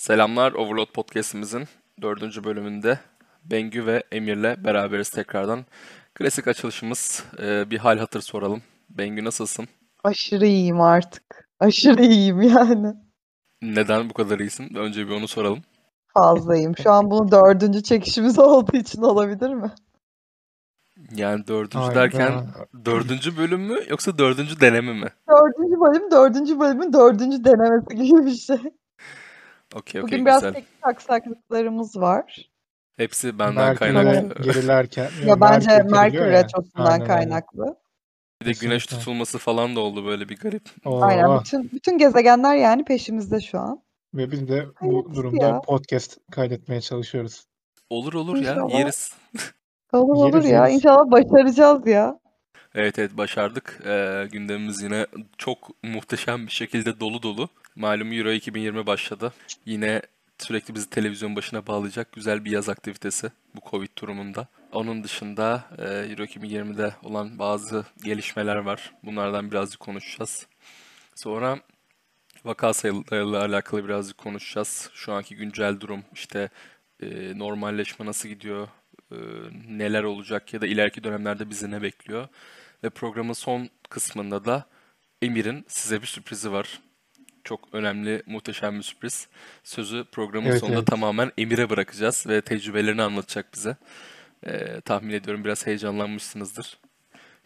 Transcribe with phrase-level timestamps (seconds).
[0.00, 1.64] Selamlar Overload Podcast'imizin
[2.02, 2.98] dördüncü bölümünde
[3.44, 5.64] Bengü ve Emir'le beraberiz tekrardan.
[6.14, 8.62] Klasik açılışımız e, bir hal hatır soralım.
[8.90, 9.68] Bengü nasılsın?
[10.04, 11.48] Aşırı iyiyim artık.
[11.60, 12.94] Aşırı iyiyim yani.
[13.62, 14.74] Neden bu kadar iyisin?
[14.74, 15.62] Önce bir onu soralım.
[16.14, 16.76] Fazlayım.
[16.76, 19.70] Şu an bunu dördüncü çekişimiz olduğu için olabilir mi?
[21.14, 22.00] Yani dördüncü Hayda.
[22.00, 22.46] derken
[22.84, 25.08] dördüncü bölüm mü yoksa dördüncü deneme mi?
[25.28, 28.58] Dördüncü bölüm, dördüncü bölümün dördüncü denemesi gibi bir şey.
[29.74, 30.54] Okey okey Bugün biraz güzel.
[30.54, 32.50] teknik aksaklıklarımız var.
[32.96, 34.42] Hepsi benden kaynaklı.
[34.42, 35.08] gerilerken.
[35.26, 36.30] Ya bence Merkür ya.
[36.30, 37.76] Retrosu'ndan kaynaklı.
[38.42, 38.98] Bir de güneş Kesinlikle.
[38.98, 40.62] tutulması falan da oldu böyle bir garip.
[40.84, 41.02] Oo.
[41.02, 43.82] Aynen bütün bütün gezegenler yani peşimizde şu an.
[44.14, 45.60] Ve biz de bu Hayırlısı durumda ya.
[45.60, 47.44] podcast kaydetmeye çalışıyoruz.
[47.90, 48.78] Olur olur ya İnşallah.
[48.78, 49.12] yeriz.
[49.92, 50.66] Olur olur Yeriz, ya.
[50.66, 50.74] yeriz.
[50.76, 52.20] İnşallah başaracağız ya.
[52.74, 53.80] Evet evet başardık.
[53.86, 55.06] Ee, gündemimiz yine
[55.38, 57.48] çok muhteşem bir şekilde dolu dolu.
[57.80, 59.32] Malum Euro 2020 başladı.
[59.66, 60.02] Yine
[60.38, 64.48] sürekli bizi televizyon başına bağlayacak güzel bir yaz aktivitesi bu Covid durumunda.
[64.72, 68.92] Onun dışında e, Euro 2020'de olan bazı gelişmeler var.
[69.02, 70.46] Bunlardan birazcık konuşacağız.
[71.14, 71.58] Sonra
[72.44, 74.90] vaka sayılarıyla alakalı birazcık konuşacağız.
[74.94, 76.48] Şu anki güncel durum, işte
[77.02, 78.68] e, normalleşme nasıl gidiyor,
[79.12, 79.16] e,
[79.68, 82.28] neler olacak ya da ileriki dönemlerde bizi ne bekliyor.
[82.84, 84.66] Ve programın son kısmında da
[85.22, 86.80] Emir'in size bir sürprizi var.
[87.50, 89.28] Çok önemli, muhteşem bir sürpriz.
[89.64, 90.86] Sözü programın Evet, sonunda evet.
[90.86, 93.76] tamamen Emir'e bırakacağız ve tecrübelerini anlatacak bize.
[94.46, 96.78] Ee, tahmin ediyorum biraz heyecanlanmışsınızdır.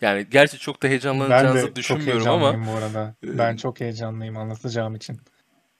[0.01, 3.15] Yani gerçi çok da Ben heyecanlanacağınızı çok düşünmüyorum ama heyecanlıyım bu arada.
[3.25, 5.21] e, Ben çok heyecanlıyım anlatacağım için.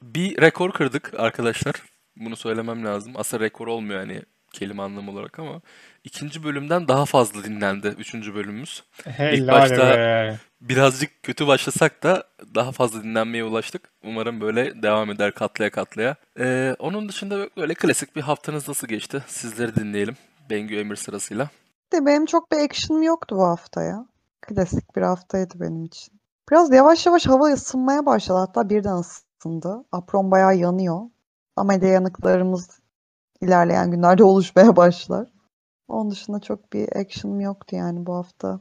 [0.03, 1.75] bir rekor kırdık arkadaşlar.
[2.17, 3.13] Bunu söylemem lazım.
[3.17, 4.23] Aslında rekor olmuyor yani
[4.55, 5.61] kelime anlamı olarak ama
[6.05, 8.85] ikinci bölümden daha fazla dinlendi üçüncü bölümümüz.
[9.05, 10.39] Helal başta- be.
[10.61, 12.25] Birazcık kötü başlasak da
[12.55, 13.83] daha fazla dinlenmeye ulaştık.
[14.05, 16.17] Umarım böyle devam eder katlaya katlaya.
[16.39, 19.25] Ee, onun dışında böyle klasik bir haftanız nasıl geçti?
[19.27, 20.17] Sizleri dinleyelim.
[20.51, 21.49] Bengü Emir sırasıyla.
[21.93, 24.07] De benim çok bir action'ım yoktu bu hafta ya.
[24.41, 26.15] Klasik bir haftaydı benim için.
[26.51, 28.39] Biraz yavaş yavaş hava ısınmaya başladı.
[28.39, 29.85] Hatta birden ısındı.
[29.93, 31.01] Apron bayağı yanıyor.
[31.57, 32.69] Ama de yanıklarımız
[33.45, 35.29] ilerleyen günlerde oluşmaya başlar.
[35.89, 38.61] Onun dışında çok bir action'ım yoktu yani bu hafta.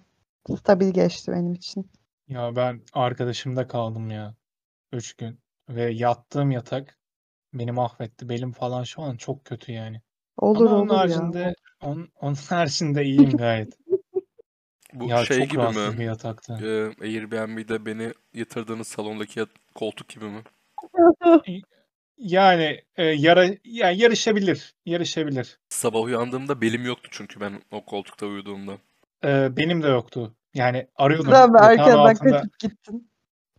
[0.60, 1.92] Stabil geçti benim için.
[2.28, 4.36] Ya ben arkadaşımda kaldım ya.
[4.92, 5.40] Üç gün.
[5.70, 7.00] Ve yattığım yatak
[7.54, 8.30] beni mahvetti.
[8.30, 10.02] Belim falan şu an çok kötü yani.
[10.38, 11.00] Olur Ama onun olur ya.
[11.00, 13.78] haricinde, onun, onun haricinde iyiyim gayet.
[14.94, 15.98] Bu Ya şey çok gibi mi?
[15.98, 16.60] bir yatakta.
[16.62, 20.44] Ee, Airbnb'de beni yatırdığınız salondaki yat- koltuk gibi mi?
[22.24, 24.76] Yani e, yara, yani yarışabilir.
[24.86, 25.60] Yarışabilir.
[25.70, 28.78] Sabah uyandığımda belim yoktu çünkü ben o koltukta uyuduğumda.
[29.26, 30.36] E, benim de yoktu.
[30.54, 31.32] Yani arıyordum.
[31.32, 33.10] Sen Yatağın erkenden kaçıp gittin?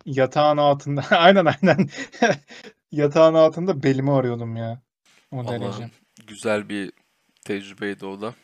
[0.06, 1.04] yatağın altında.
[1.10, 1.88] Aynen aynen.
[2.92, 4.82] Yatağın altında belimi arıyordum ya.
[5.32, 5.90] O derece.
[6.26, 6.92] güzel bir
[7.44, 8.34] tecrübeydi o da.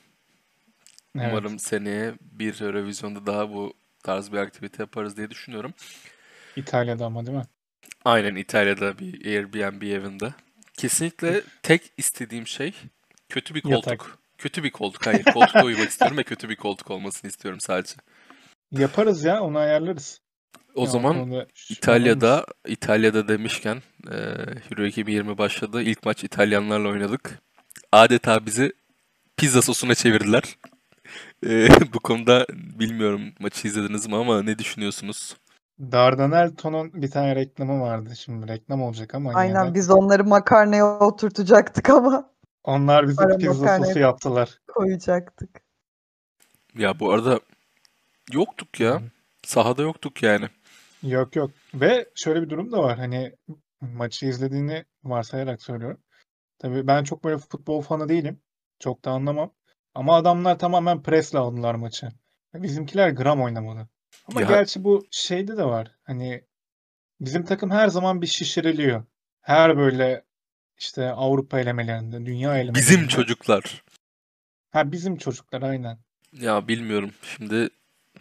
[1.16, 1.28] Evet.
[1.30, 5.74] Umarım seneye bir revizyonda daha bu tarz bir aktivite yaparız diye düşünüyorum.
[6.56, 7.44] İtalya'da ama değil mi?
[8.04, 10.34] Aynen İtalya'da bir Airbnb evinde.
[10.76, 12.74] Kesinlikle tek istediğim şey
[13.28, 13.86] kötü bir koltuk.
[13.86, 14.18] Yatak.
[14.38, 15.06] Kötü bir koltuk.
[15.06, 17.94] Hayır, koltukta uyumak istiyorum ve kötü bir koltuk olmasını istiyorum sadece.
[18.72, 20.20] Yaparız ya onu ayarlarız.
[20.74, 24.16] O Ya, zaman şüphe İtalya'da İtalya'da demişken e,
[24.70, 25.82] Euro 2020 başladı.
[25.82, 27.38] İlk maç İtalyanlarla oynadık.
[27.92, 28.72] Adeta bizi
[29.36, 30.42] pizza sosuna çevirdiler.
[31.46, 35.36] E, bu konuda bilmiyorum maçı izlediniz mi ama ne düşünüyorsunuz?
[35.80, 38.16] Dardanel Ton'un bir tane reklamı vardı.
[38.16, 39.74] Şimdi reklam olacak ama yine Aynen de.
[39.74, 42.30] biz onları makarnaya oturtacaktık ama
[42.64, 44.58] Onlar bizi Ara pizza makarnaya sosu yaptılar.
[44.68, 45.60] koyacaktık.
[46.74, 47.40] Ya bu arada
[48.32, 49.02] yoktuk ya.
[49.42, 50.48] Sahada yoktuk yani.
[51.02, 51.50] Yok yok.
[51.74, 52.98] Ve şöyle bir durum da var.
[52.98, 53.32] Hani
[53.80, 56.00] maçı izlediğini varsayarak söylüyorum.
[56.58, 58.40] Tabii ben çok böyle futbol fanı değilim.
[58.78, 59.50] Çok da anlamam.
[59.94, 62.08] Ama adamlar tamamen presle aldılar maçı.
[62.54, 63.88] Bizimkiler gram oynamadı.
[64.30, 65.90] Ama Ya- gerçi bu şeyde de var.
[66.02, 66.44] Hani
[67.20, 69.04] bizim takım her zaman bir şişiriliyor.
[69.40, 70.24] Her böyle
[70.78, 72.78] işte Avrupa elemelerinde, dünya elemelerinde.
[72.78, 73.82] Bizim çocuklar.
[74.70, 75.98] Ha bizim çocuklar aynen.
[76.32, 77.10] Ya bilmiyorum.
[77.36, 77.68] Şimdi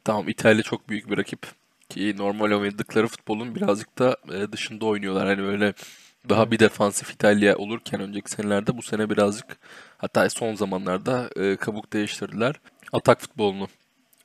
[0.04, 1.48] tamam İtalya çok büyük bir rakip
[1.90, 5.28] ki normal oynadıkları futbolun birazcık da e, dışında oynuyorlar.
[5.28, 5.74] Hani böyle
[6.30, 9.58] daha bir defansif İtalya olurken önceki senelerde bu sene birazcık
[9.98, 12.56] hatta son zamanlarda e, kabuk değiştirdiler.
[12.94, 13.68] Atak futbolunu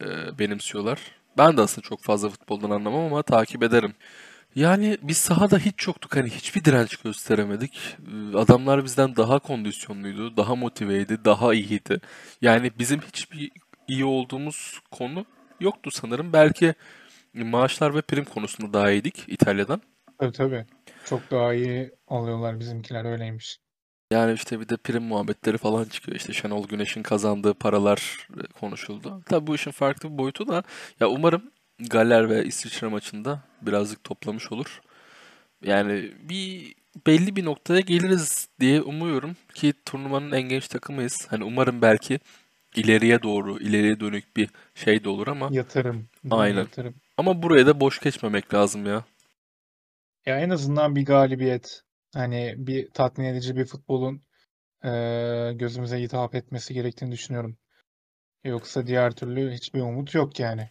[0.01, 1.01] e, benimsiyorlar.
[1.39, 3.95] Ben de aslında çok fazla futboldan anlamam ama takip ederim.
[4.55, 6.17] Yani biz sahada hiç yoktuk.
[6.17, 7.97] Hani hiçbir direnç gösteremedik.
[8.35, 12.01] Ee, Adamlar bizden daha kondisyonluydu, daha motiveydi, daha iyiydi.
[12.43, 13.51] Yani bizim hiçbir
[13.89, 15.27] iyi olduğumuz konu
[15.61, 16.33] yoktu sanırım.
[16.33, 16.75] Belki
[17.35, 19.83] maaşlar ve prim konusunda daha iyiydik İtalya'dan.
[20.19, 20.67] Tabii tabii.
[21.05, 23.59] Çok daha iyi alıyorlar bizimkiler öyleymiş.
[24.11, 26.17] Yani işte bir de prim muhabbetleri falan çıkıyor.
[26.17, 29.23] İşte Şenol Güneş'in kazandığı paralar e, konuşuldu.
[29.27, 30.63] Tabii bu işin farklı bir boyutu da
[31.01, 31.43] ya umarım
[31.91, 34.81] Galler ve İsviçre maçında birazcık toplamış olur.
[35.65, 36.75] Yani bir
[37.07, 41.27] belli bir noktaya geliriz diye umuyorum ki turnuvanın en genç takımıyız.
[41.31, 42.21] Hani umarım belki
[42.77, 46.09] ileriye doğru, ileriye dönük bir şey de olur ama Yatırım.
[46.31, 46.59] Aynen.
[46.59, 46.95] Yatırım.
[47.17, 49.05] ama buraya da boş geçmemek lazım ya.
[50.27, 51.84] Ya en azından bir galibiyet.
[52.15, 54.23] Hani bir tatmin edici bir futbolun
[54.85, 57.57] eee, gözümüze hitap etmesi gerektiğini düşünüyorum.
[58.45, 60.71] Yoksa diğer türlü hiçbir umut yok yani.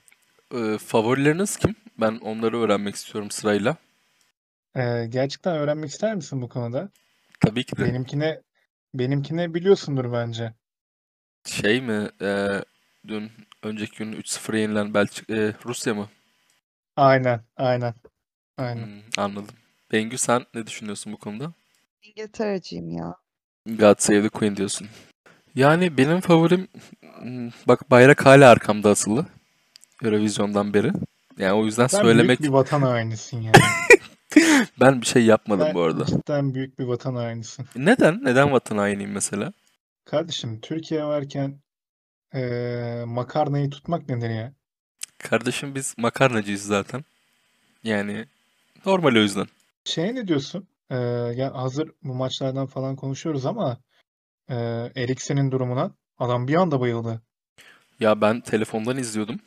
[0.53, 1.75] Ee, favorileriniz kim?
[1.99, 3.77] Ben onları öğrenmek istiyorum sırayla.
[4.75, 6.89] Eee, gerçekten öğrenmek ister misin bu konuda?
[7.39, 7.85] Tabii ki de.
[7.85, 8.41] Benimkine
[8.93, 10.53] benimkine biliyorsundur bence.
[11.45, 12.09] Şey mi?
[12.21, 12.47] e,
[13.07, 13.31] dün
[13.63, 16.09] önceki gün 3-0 yenilen Belçika, e, Rusya mı?
[16.95, 17.93] Aynen, aynen,
[18.57, 18.85] aynen.
[18.85, 19.55] Hmm, anladım.
[19.93, 21.53] Bengü sen ne düşünüyorsun bu konuda?
[22.03, 23.15] İngiltere'ciyim ya.
[23.65, 24.87] God Save the Queen diyorsun.
[25.55, 26.67] Yani benim favorim
[27.19, 29.25] hmm, bak bayrak hala arkamda asılı.
[30.03, 30.91] Eurovision'dan beri.
[31.37, 33.55] Yani o yüzden Sen söylemek büyük bir vatan hainisin yani.
[34.79, 36.05] ben bir şey yapmadım Sen bu arada.
[36.05, 37.65] cidden büyük bir vatan hainisin.
[37.75, 38.19] Neden?
[38.23, 39.53] Neden vatan hainiyim mesela?
[40.05, 41.59] Kardeşim Türkiye varken
[42.33, 44.53] eee, makarnayı tutmak nedir ya?
[45.17, 47.05] Kardeşim biz makarnacıyız zaten.
[47.83, 48.25] Yani
[48.85, 49.47] normal o yüzden.
[49.85, 50.67] Şey ne diyorsun?
[50.91, 50.97] Eee,
[51.35, 53.77] ya hazır bu maçlardan falan konuşuyoruz ama
[54.49, 57.21] eee Eriksen'in durumuna adam bir anda bayıldı.
[57.99, 59.39] Ya ben telefondan izliyordum.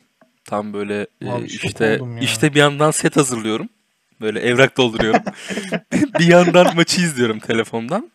[0.45, 3.69] Tam böyle e, Abi işte işte bir yandan set hazırlıyorum.
[4.21, 5.23] Böyle evrak dolduruyorum.
[6.19, 8.11] bir yandan maçı izliyorum telefondan.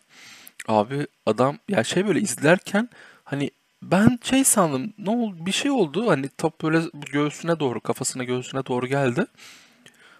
[0.67, 2.89] Abi adam ya şey böyle izlerken
[3.23, 6.81] hani ben şey sandım ne oldu bir şey oldu hani top böyle
[7.11, 9.25] göğsüne doğru kafasına göğsüne doğru geldi.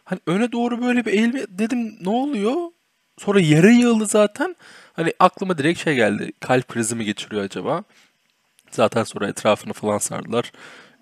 [0.03, 2.55] Hani öne doğru böyle bir eğilme dedim ne oluyor?
[3.17, 4.55] Sonra yere yığıldı zaten.
[4.93, 6.31] Hani aklıma direkt şey geldi.
[6.39, 7.83] Kalp krizi mi geçiriyor acaba?
[8.71, 10.51] Zaten sonra etrafını falan sardılar.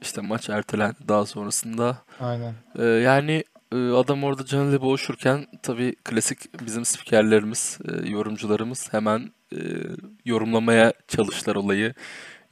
[0.02, 1.98] İşte maç ertelendi daha sonrasında.
[2.20, 2.54] Aynen.
[2.76, 9.60] Ee, yani e, adam orada canıyla boğuşurken tabii klasik bizim spikerlerimiz, e, yorumcularımız hemen e,
[10.26, 11.94] yorumlamaya çalıştılar olayı.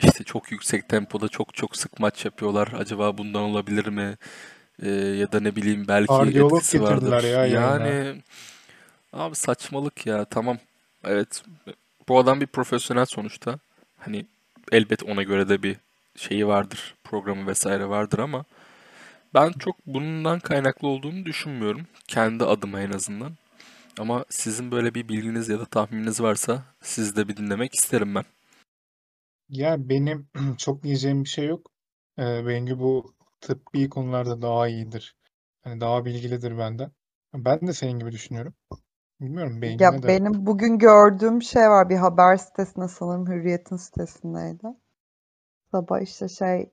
[0.03, 2.73] İşte çok yüksek tempoda çok çok sık maç yapıyorlar.
[2.77, 4.17] Acaba bundan olabilir mi?
[4.83, 7.23] E, ya da ne bileyim belki Kardiyolog etkisi getirdiler vardır.
[7.23, 7.87] ya yayına.
[7.87, 8.21] Yani
[9.13, 10.57] abi saçmalık ya tamam.
[11.03, 11.43] Evet
[12.07, 13.59] bu adam bir profesyonel sonuçta.
[13.97, 14.25] Hani
[14.71, 15.77] elbet ona göre de bir
[16.15, 16.95] şeyi vardır.
[17.03, 18.45] Programı vesaire vardır ama
[19.33, 21.87] ben çok bundan kaynaklı olduğunu düşünmüyorum.
[22.07, 23.31] Kendi adıma en azından.
[23.99, 28.23] Ama sizin böyle bir bilginiz ya da tahmininiz varsa sizi de bir dinlemek isterim ben.
[29.49, 30.27] Ya benim
[30.57, 31.71] çok diyeceğim bir şey yok.
[32.17, 35.17] Eee Bengü bu tıbbi konularda daha iyidir.
[35.61, 36.91] Hani daha bilgilidir benden.
[37.33, 38.53] Ben de senin gibi düşünüyorum.
[39.21, 40.19] Bilmiyorum Bengü Ya der?
[40.19, 44.67] benim bugün gördüğüm şey var bir haber sitesinde sanırım Hürriyet'in sitesindeydi.
[45.71, 46.71] Sabah işte şey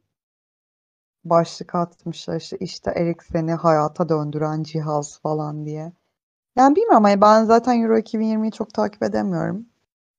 [1.25, 5.93] başlık atmışlar işte işte Eriksen'i hayata döndüren cihaz falan diye.
[6.57, 9.67] Yani bilmiyorum hani ben zaten Euro 2020'yi çok takip edemiyorum.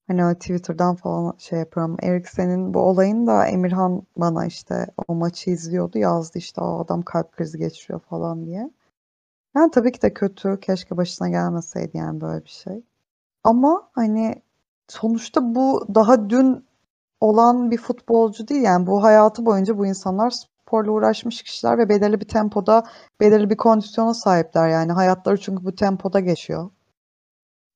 [0.08, 1.98] Hani öyle Twitter'dan falan şey yapıyorum.
[2.04, 7.32] Eriksen'in bu olayını da Emirhan bana işte o maçı izliyordu yazdı işte o adam kalp
[7.32, 8.70] krizi geçiriyor falan diye.
[9.56, 10.60] Yani tabii ki de kötü.
[10.60, 12.84] Keşke başına gelmeseydi yani böyle bir şey.
[13.44, 14.42] Ama hani
[14.88, 16.66] sonuçta bu daha dün
[17.22, 18.62] olan bir futbolcu değil.
[18.62, 22.84] Yani bu hayatı boyunca bu insanlar sporla uğraşmış kişiler ve belirli bir tempoda,
[23.20, 24.70] belirli bir kondisyona sahipler.
[24.70, 26.70] Yani hayatları çünkü bu tempoda geçiyor.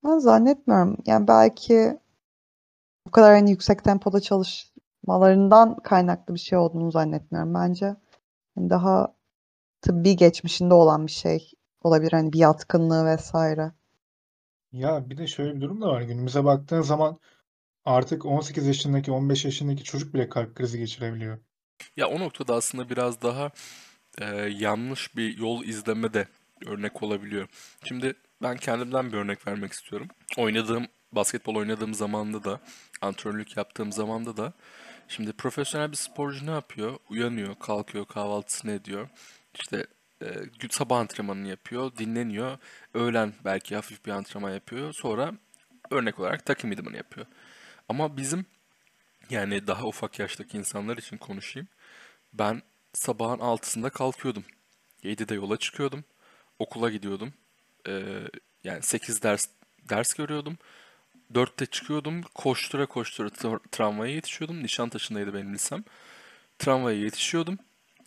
[0.04, 0.98] Ben zannetmiyorum.
[1.06, 2.00] Yani belki
[3.08, 7.53] bu kadar hani yüksek tempoda çalışmalarından kaynaklı bir şey olduğunu zannetmiyorum.
[7.53, 7.96] Bence
[8.55, 9.15] hani daha
[9.81, 11.51] tıbbi geçmişinde olan bir şey
[11.84, 12.12] olabilir.
[12.12, 13.72] Hani bir yatkınlığı vesaire.
[14.72, 16.01] Ya bir de şöyle bir durum da var.
[16.01, 17.20] Günümüze baktığın zaman
[17.86, 21.39] artık 18 yaşındaki 15 yaşındaki çocuk bile kalp krizi geçirebiliyor.
[21.98, 23.51] Ya o noktada aslında biraz daha
[24.22, 24.25] e,
[24.58, 26.27] yanlış bir yol izleme de
[26.65, 27.48] örnek olabiliyor.
[27.84, 30.08] Şimdi ben kendimden bir örnek vermek istiyorum.
[30.38, 32.60] Oynadığım, basketbol oynadığım zamanda da,
[33.01, 34.53] antrenörlük yaptığım zamanda da
[35.08, 36.98] şimdi profesyonel bir sporcu ne yapıyor?
[37.10, 39.10] Uyanıyor, kalkıyor, kahvaltısını ediyor.
[39.56, 39.86] İşte
[40.22, 40.27] e,
[40.70, 42.58] sabah antrenmanını yapıyor, dinleniyor.
[42.94, 44.94] Öğlen belki hafif bir antrenman yapıyor.
[44.94, 45.34] Sonra
[45.91, 47.25] örnek olarak takım idmanı yapıyor.
[47.89, 48.46] Ama bizim
[49.30, 51.68] yani daha ufak yaştaki insanlar için konuşayım.
[52.34, 52.62] Ben
[52.94, 54.44] sabahın 6'sında kalkıyordum.
[55.03, 56.03] 7'de yola çıkıyordum.
[56.60, 57.34] Okula gidiyordum.
[57.88, 58.03] Ee,
[58.63, 59.48] yani 8 ders
[59.89, 60.58] ders görüyordum.
[61.34, 62.22] 4'te çıkıyordum.
[62.36, 64.64] Koştura koştura tra- tramvaya yetişiyordum.
[64.64, 65.84] Nişantaşı'ndaydı benim lisem.
[66.60, 67.58] Tramvaya yetişiyordum.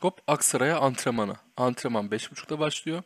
[0.00, 1.37] Hop Aksaray'a antrenmana.
[1.57, 3.02] Antrenman 5.30'da başlıyor.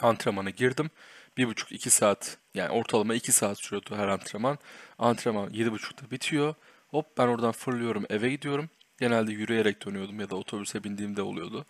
[0.00, 0.90] Antrenmana girdim.
[1.36, 4.58] bir buçuk iki saat yani ortalama iki saat sürüyordu her antrenman.
[4.98, 6.54] Antrenman yedi buçukta bitiyor.
[6.88, 8.70] Hop ben oradan fırlıyorum eve gidiyorum.
[9.00, 11.66] Genelde yürüyerek dönüyordum ya da otobüse bindiğimde oluyordu.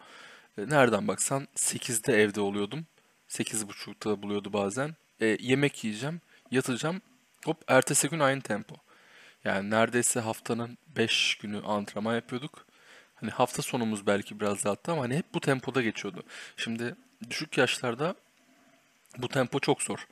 [0.59, 2.87] E, Nereden baksan 8'de evde oluyordum.
[3.29, 4.97] 8.30'da buluyordu bazen.
[5.21, 6.21] E, yemek yiyeceğim,
[6.51, 7.03] yatacağım.
[7.45, 8.77] Hop ertesi gün aynı tempo.
[9.45, 12.67] Yani neredeyse haftanın 5 günü antrenman yapıyorduk.
[13.15, 16.23] Hani hafta sonumuz belki biraz daha arttı ama hani hep bu tempoda geçiyordu.
[16.57, 16.97] Şimdi
[17.31, 18.15] düşük yaşlarda
[19.19, 20.07] bu tempo çok zor.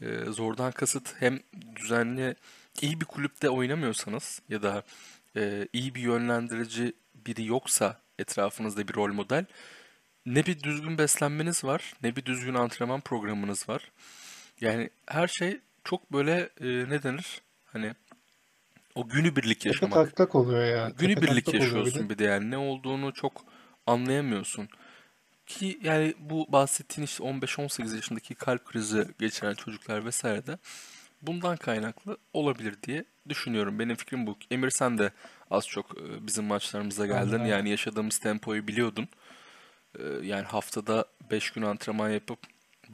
[0.00, 1.40] Ee, zordan kasıt hem
[1.76, 2.36] düzenli
[2.82, 4.82] iyi bir kulüpte oynamıyorsanız ya da
[5.36, 9.44] e, iyi bir yönlendirici biri yoksa etrafınızda bir rol model
[10.26, 13.90] ne bir düzgün beslenmeniz var ne bir düzgün antrenman programınız var.
[14.60, 17.42] Yani her şey çok böyle e, ne denir?
[17.64, 17.94] Hani
[18.94, 20.10] o günübirlik Tepe yaşamak.
[20.10, 20.96] taklak oluyor ya.
[20.96, 21.94] Tepe Günübirlik taklak oluyor bir de.
[21.94, 23.44] yaşıyorsun bir de yani ne olduğunu çok
[23.86, 24.68] anlayamıyorsun.
[25.46, 30.58] Ki yani bu bahsettiğin işte 15-18 yaşındaki kalp krizi geçiren çocuklar vesaire de
[31.22, 33.78] bundan kaynaklı olabilir diye düşünüyorum.
[33.78, 34.38] Benim fikrim bu.
[34.50, 35.10] Emir sen de
[35.50, 37.18] az çok e, bizim maçlarımıza geldin.
[37.32, 37.46] Aynen, aynen.
[37.46, 39.08] Yani yaşadığımız tempoyu biliyordun.
[39.98, 42.38] E, Yani haftada 5 gün antrenman yapıp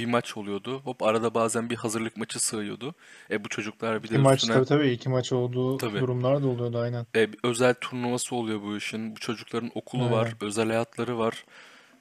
[0.00, 0.80] bir maç oluyordu.
[0.84, 2.94] Hop arada bazen bir hazırlık maçı sığıyordu.
[3.30, 6.00] E bu çocuklar bir de İki maç üstüne tabii tabii iki maç olduğu Tabii.
[6.00, 7.06] durumlar da oluyordu aynen.
[7.16, 9.16] e, özel turnuvası oluyor bu işin.
[9.16, 10.36] Bu çocukların okulu var, Aynen.
[10.40, 11.44] özel hayatları var.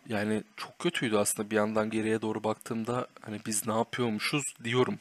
[0.10, 5.00] Yani çok kötüydü aslında bir yandan geriye doğru baktığımda hani biz ne yapıyormuşuz diyorum.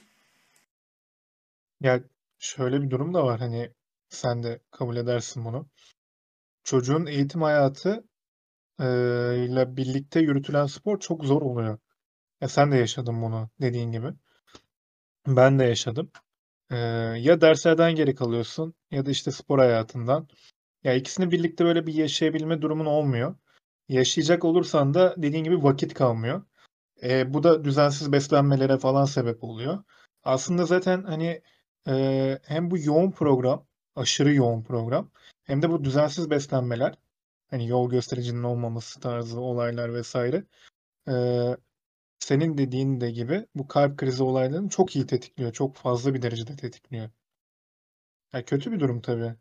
[1.81, 2.01] Ya
[2.39, 3.73] şöyle bir durum da var hani
[4.09, 5.69] sen de kabul edersin bunu.
[6.65, 8.05] Çocuğun eğitim hayatı
[8.81, 8.85] e,
[9.45, 11.79] ile birlikte yürütülen spor çok zor oluyor.
[12.41, 14.09] Ya sen de yaşadın bunu dediğin gibi.
[15.27, 16.11] Ben de yaşadım.
[16.71, 16.77] E,
[17.19, 20.29] ya derslerden geri kalıyorsun ya da işte spor hayatından.
[20.85, 23.35] Ya ikisini birlikte böyle bir yaşayabilme durumun olmuyor.
[23.89, 26.45] Yaşayacak olursan da dediğin gibi vakit kalmıyor.
[27.03, 29.85] E, bu da düzensiz beslenmelere falan sebep oluyor.
[30.25, 31.43] Aslında zaten hani
[31.89, 33.67] e, hem bu yoğun program,
[33.97, 35.11] aşırı yoğun program,
[35.45, 36.95] hem de bu düzensiz beslenmeler,
[37.51, 40.45] hani yol göstericinin olmaması tarzı olaylar vesaire,
[41.09, 41.15] e,
[42.19, 45.53] senin dediğin de gibi bu kalp krizi olaylarını çok iyi tetikliyor.
[45.53, 47.11] Çok fazla bir derecede tetikliyor.
[48.33, 49.35] Ya kötü bir durum tabii.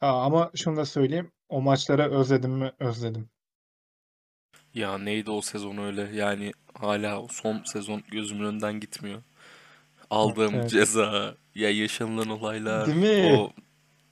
[0.00, 2.72] Ha, ama şunu da söyleyeyim, o maçlara özledim mi?
[2.78, 3.30] Özledim.
[4.74, 9.22] Ya neydi o sezon öyle yani hala o son sezon gözümün önünden gitmiyor.
[10.10, 10.70] Aldığım evet.
[10.70, 13.36] ceza, ya yaşanılan olaylar, Değil mi?
[13.36, 13.52] o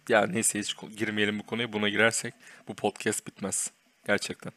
[0.09, 1.73] ya neyse hiç ko- girmeyelim bu konuya.
[1.73, 2.35] Buna girersek
[2.69, 3.71] bu podcast bitmez.
[4.07, 4.53] Gerçekten.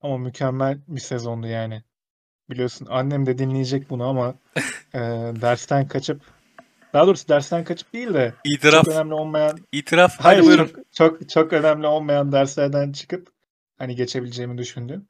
[0.00, 1.82] Ama mükemmel bir sezondu yani.
[2.50, 4.34] Biliyorsun annem de dinleyecek bunu ama
[4.94, 4.98] e,
[5.40, 6.20] dersten kaçıp
[6.92, 10.12] daha doğrusu dersten kaçıp değil de İtiraf, çok önemli olmayan itiraf.
[10.16, 10.66] Hadi hayır buyurun.
[10.66, 13.28] çok çok çok önemli olmayan derslerden çıkıp
[13.78, 15.08] hani geçebileceğimi düşündüm.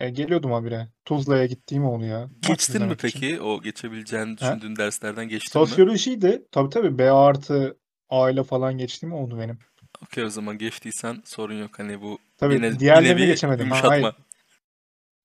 [0.00, 0.88] E, geliyordum habire.
[1.04, 1.84] Tuzla'ya gittiğim.
[1.84, 3.20] Maç Geçtin mi izlemek için.
[3.20, 3.40] peki?
[3.40, 4.36] O geçebileceğini Ha?
[4.36, 5.66] düşündüğün derslerden geçtin mi?
[5.68, 6.42] Sosyolojiydi.
[6.52, 7.76] Tabii tabii B artı
[8.08, 9.58] A ile falan geçtiğim oldu benim.
[10.02, 11.78] Okey o zaman geçtiysen sorun yok.
[11.78, 13.70] Hani bu Tabii yine bir diğerlerini nevi geçemedim.
[13.70, 14.14] Ha, hayır.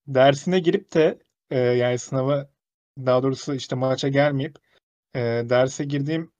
[0.08, 1.20] Dersine girip de
[1.52, 2.50] e, yani sınava
[2.98, 4.56] daha doğrusu işte maça gelmeyip
[5.16, 6.32] e, derse girdiğim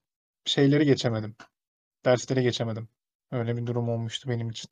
[0.46, 1.36] şeyleri geçemedim.
[2.06, 2.88] Dersleri geçemedim.
[3.32, 4.70] Öyle bir durum olmuştu benim için.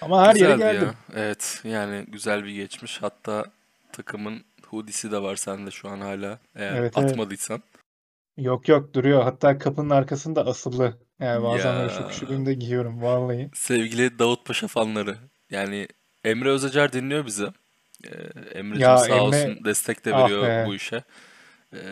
[0.00, 0.88] Ama her yere Güzeldi geldim.
[0.88, 0.94] ya.
[1.14, 3.02] Evet yani güzel bir geçmiş.
[3.02, 3.44] Hatta
[3.92, 6.38] takımın hoodie'si de var sende şu an hala.
[6.54, 7.10] Eğer Evet evet.
[7.10, 7.62] atmadıysan.
[8.36, 9.22] Yok yok duruyor.
[9.22, 10.98] Hatta kapının arkasında asılı.
[11.20, 13.50] Yani bazen böyle çok Ya üşüdüğümde giyiyorum vallahi.
[13.54, 15.16] sevgili Davutpaşa fanları.
[15.50, 15.88] Yani
[16.24, 17.46] Emre Özacar dinliyor bizi.
[18.04, 18.08] Ee,
[18.58, 20.64] Emre'cim sağ Emre olsun destek de ah veriyor be.
[20.66, 21.04] bu işe.
[21.74, 21.82] Ee, ilk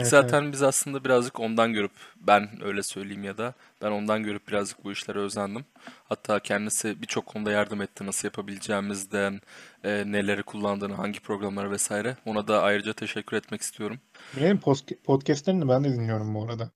[0.00, 0.06] evet.
[0.06, 4.84] zaten biz aslında birazcık ondan görüp ben öyle söyleyeyim ya da ben ondan görüp birazcık
[4.84, 5.64] bu işlere özendim.
[6.04, 9.40] Hatta kendisi birçok konuda yardım etti nasıl yapabileceğimizden,
[9.84, 12.16] e, neleri kullandığını, hangi programları vesaire.
[12.26, 13.98] Ona da ayrıca teşekkür etmek istiyorum.
[14.36, 14.60] Benim
[15.04, 16.70] podcastlerini ben de dinliyorum bu arada.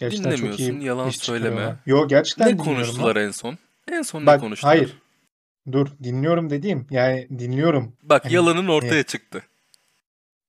[0.00, 1.76] Gerçekten çok Dinlemiyorsun, iyi yalan söyleme.
[1.86, 3.24] Yo Ne gerçekten dinliyorum konuştular lan.
[3.26, 3.58] en son?
[3.88, 4.76] En son ne Bak konuştular?
[4.76, 5.01] hayır.
[5.72, 7.96] Dur dinliyorum dediğim yani dinliyorum.
[8.02, 9.42] Bak Hani yalanın e, ortaya çıktı.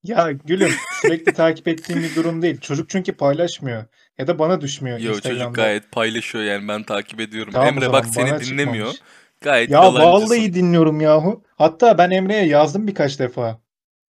[0.04, 2.60] ya gülüm sürekli takip ettiğim bir durum değil.
[2.60, 3.86] Çocuk çünkü paylaşmıyor
[4.18, 7.54] ya da bana düşmüyor Yo çocuk gayet paylaşıyor yani ben takip ediyorum.
[7.54, 8.94] Tamam Emre bak seni dinlemiyor.
[8.94, 9.02] çıkmamış.
[9.42, 11.44] Gayet Ya vallahi dinliyorum yahu.
[11.56, 13.60] Hatta ben Emre'ye yazdım birkaç defa.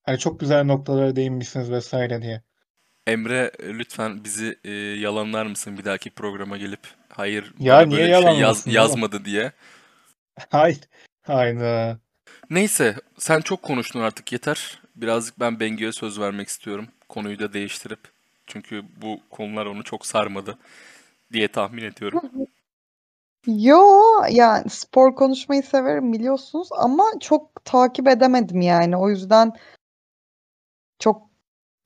[0.03, 2.43] Hani çok güzel noktalara değinmişsiniz vesaire diye.
[3.07, 8.67] Emre lütfen bizi e, yalanlar mısın bir dahaki programa gelip hayır Ya niye şey yaz,
[8.67, 9.53] yazmadı diye.
[10.51, 10.81] Hayır.
[11.23, 11.99] Hayda.
[12.51, 14.83] Neyse sen çok konuştun artık yeter.
[14.97, 16.89] Birazcık ben Bengi'ye söz vermek istiyorum.
[17.09, 18.01] Konuyu da değiştirip.
[18.47, 20.59] Çünkü bu konular onu çok sarmadı
[21.33, 22.21] diye tahmin ediyorum.
[23.47, 24.01] Yo
[24.31, 28.97] yani spor konuşmayı severim biliyorsunuz ama çok takip edemedim yani.
[28.97, 29.53] O yüzden
[30.99, 31.31] çok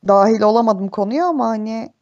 [0.09, 1.93] dahil olamadım konuya ama hani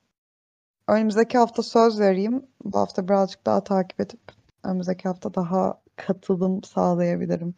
[0.88, 2.46] önümüzdeki hafta söz vereyim.
[2.64, 4.20] Bu hafta birazcık daha takip edip
[4.62, 7.54] önümüzdeki hafta daha katılım sağlayabilirim.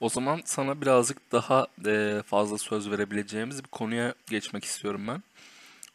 [0.00, 5.22] O zaman sana birazcık daha e, fazla söz verebileceğimiz bir konuya geçmek istiyorum ben.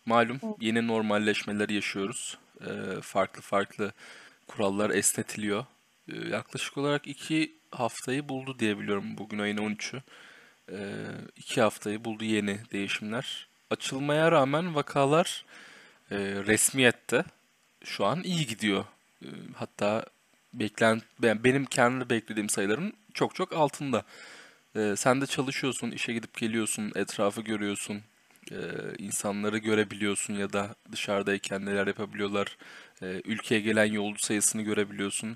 [0.06, 2.38] Malum yeni normalleşmeler yaşıyoruz.
[2.62, 3.92] E, farklı farklı
[4.48, 5.66] kurallar esnetiliyor.
[6.08, 9.18] E, yaklaşık olarak iki haftayı buldu diye biliyorum.
[9.18, 10.02] Bugün ayın 13'ü.
[10.72, 10.78] E,
[11.36, 13.48] iki haftayı buldu yeni değişimler.
[13.70, 15.46] Açılmaya rağmen vakalar
[16.12, 17.24] e, resmiyette
[17.84, 18.86] şu an iyi gidiyor.
[19.22, 20.06] E, hatta
[20.60, 24.04] beklen ben benim kendi beklediğim sayıların çok çok altında.
[24.76, 28.02] Ee, sen de çalışıyorsun, işe gidip geliyorsun, etrafı görüyorsun,
[28.52, 28.56] ee,
[28.98, 32.58] insanları görebiliyorsun ya da dışarıdayken neler yapabiliyorlar.
[33.02, 35.36] Ee, ülkeye gelen yolcu sayısını görebiliyorsun.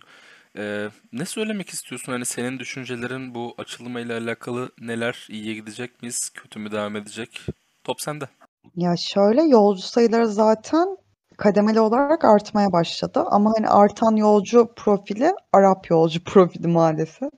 [0.57, 2.11] Ee, ne söylemek istiyorsun?
[2.11, 5.27] Hani senin düşüncelerin bu açılmayla alakalı neler?
[5.29, 6.29] İyiye gidecek miyiz?
[6.33, 7.41] Kötü mü devam edecek?
[7.83, 8.29] Top sende.
[8.75, 10.97] Ya şöyle yolcu sayıları zaten
[11.39, 13.23] kademeli olarak artmaya başladı.
[13.31, 17.29] Ama hani artan yolcu profili Arap yolcu profili maalesef.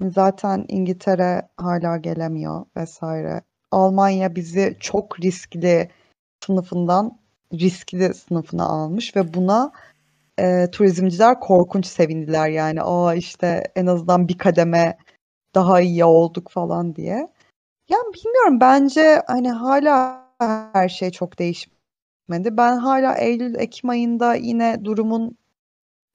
[0.00, 3.42] Zaten İngiltere hala gelemiyor vesaire.
[3.70, 5.90] Almanya bizi çok riskli
[6.44, 7.18] sınıfından
[7.52, 9.72] riskli sınıfına almış ve buna
[10.38, 12.82] e, turizmciler korkunç sevindiler yani.
[12.82, 14.98] Aa işte en azından bir kademe
[15.54, 17.28] daha iyi olduk falan diye.
[17.88, 20.26] Yani bilmiyorum bence hani hala
[20.72, 21.38] her şey çok
[22.28, 22.56] değişmedi.
[22.56, 25.36] Ben hala Eylül Ekim ayında yine durumun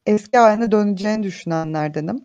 [0.06, 2.24] eski haline döneceğini düşünenlerdenim.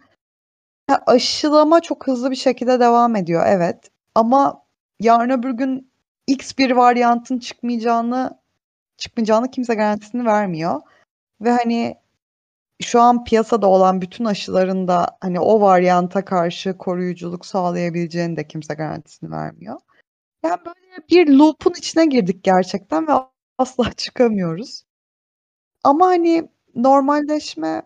[0.88, 3.90] Ha, aşılama çok hızlı bir şekilde devam ediyor evet.
[4.14, 4.62] Ama
[5.00, 5.90] yarın öbür gün
[6.26, 8.38] X bir varyantın çıkmayacağını
[8.98, 10.80] çıkmayacağını kimse garantisini vermiyor.
[11.40, 11.96] Ve hani
[12.82, 18.74] şu an piyasada olan bütün aşıların da hani o varyanta karşı koruyuculuk sağlayabileceğini de kimse
[18.74, 19.80] garantisini vermiyor.
[20.44, 23.12] Yani böyle bir loop'un içine girdik gerçekten ve
[23.58, 24.84] asla çıkamıyoruz.
[25.84, 27.82] Ama hani normalleşme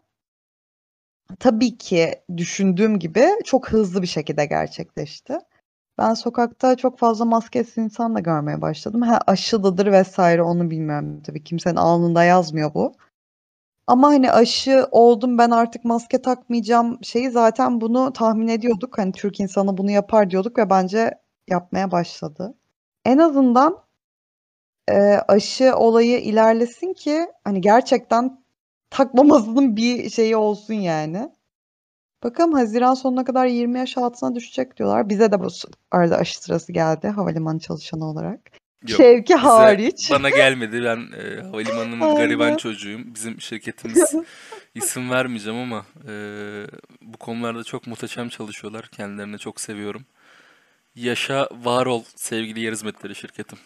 [1.38, 5.38] tabii ki düşündüğüm gibi çok hızlı bir şekilde gerçekleşti.
[5.98, 9.02] Ben sokakta çok fazla maskesiz insan da görmeye başladım.
[9.02, 11.44] Ha, aşılıdır vesaire onu bilmiyorum tabii.
[11.44, 12.94] Kimsenin alnında yazmıyor bu.
[13.86, 18.98] Ama hani aşı oldum ben artık maske takmayacağım şeyi zaten bunu tahmin ediyorduk.
[18.98, 21.14] Hani Türk insanı bunu yapar diyorduk ve bence
[21.48, 22.54] yapmaya başladı.
[23.04, 23.78] En azından
[24.88, 24.94] e,
[25.28, 28.44] aşı olayı ilerlesin ki hani gerçekten
[28.90, 31.30] takmamasının bir şeyi olsun yani.
[32.22, 35.08] Bakalım Haziran sonuna kadar 20 yaş altına düşecek diyorlar.
[35.08, 35.48] Bize de bu
[35.90, 38.40] arada aşı sırası geldi havalimanı çalışanı olarak.
[38.88, 40.10] Yok, Şevki bize- hariç.
[40.10, 40.84] Bana gelmedi.
[40.84, 43.14] Ben e, havalimanının gariban çocuğuyum.
[43.14, 44.14] Bizim şirketimiz
[44.74, 46.12] isim vermeyeceğim ama e,
[47.02, 48.88] bu konularda çok muhteşem çalışıyorlar.
[48.88, 50.02] Kendilerini çok seviyorum.
[50.94, 53.58] Yaşa var ol sevgili yer hizmetleri şirketim.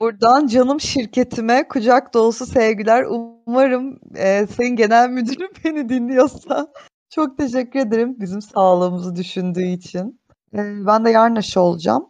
[0.00, 3.04] Buradan canım şirketime kucak dolusu sevgiler.
[3.46, 6.66] Umarım e, Sayın Genel Müdürüm beni dinliyorsa.
[7.10, 10.20] Çok teşekkür ederim bizim sağlığımızı düşündüğü için.
[10.54, 12.06] E, ben de yarın aşı olacağım.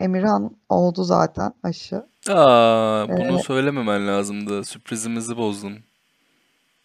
[0.00, 1.96] Emirhan oldu zaten aşı.
[2.28, 4.64] Aa, bunu Ee, söylememen lazımdı.
[4.64, 5.72] Sürprizimizi bozdun.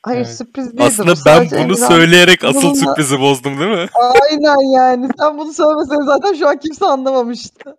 [0.03, 0.35] Hayır Evet.
[0.37, 0.83] sürpriz değildi bu.
[0.83, 3.87] Aslında ben Sadece bunu Emirhan söyleyerek asıl bununla- sürprizi bozdum değil mi?
[4.31, 5.07] Aynen yani.
[5.19, 7.75] Sen bunu söylemeseydin zaten şu an kimse anlamamıştı.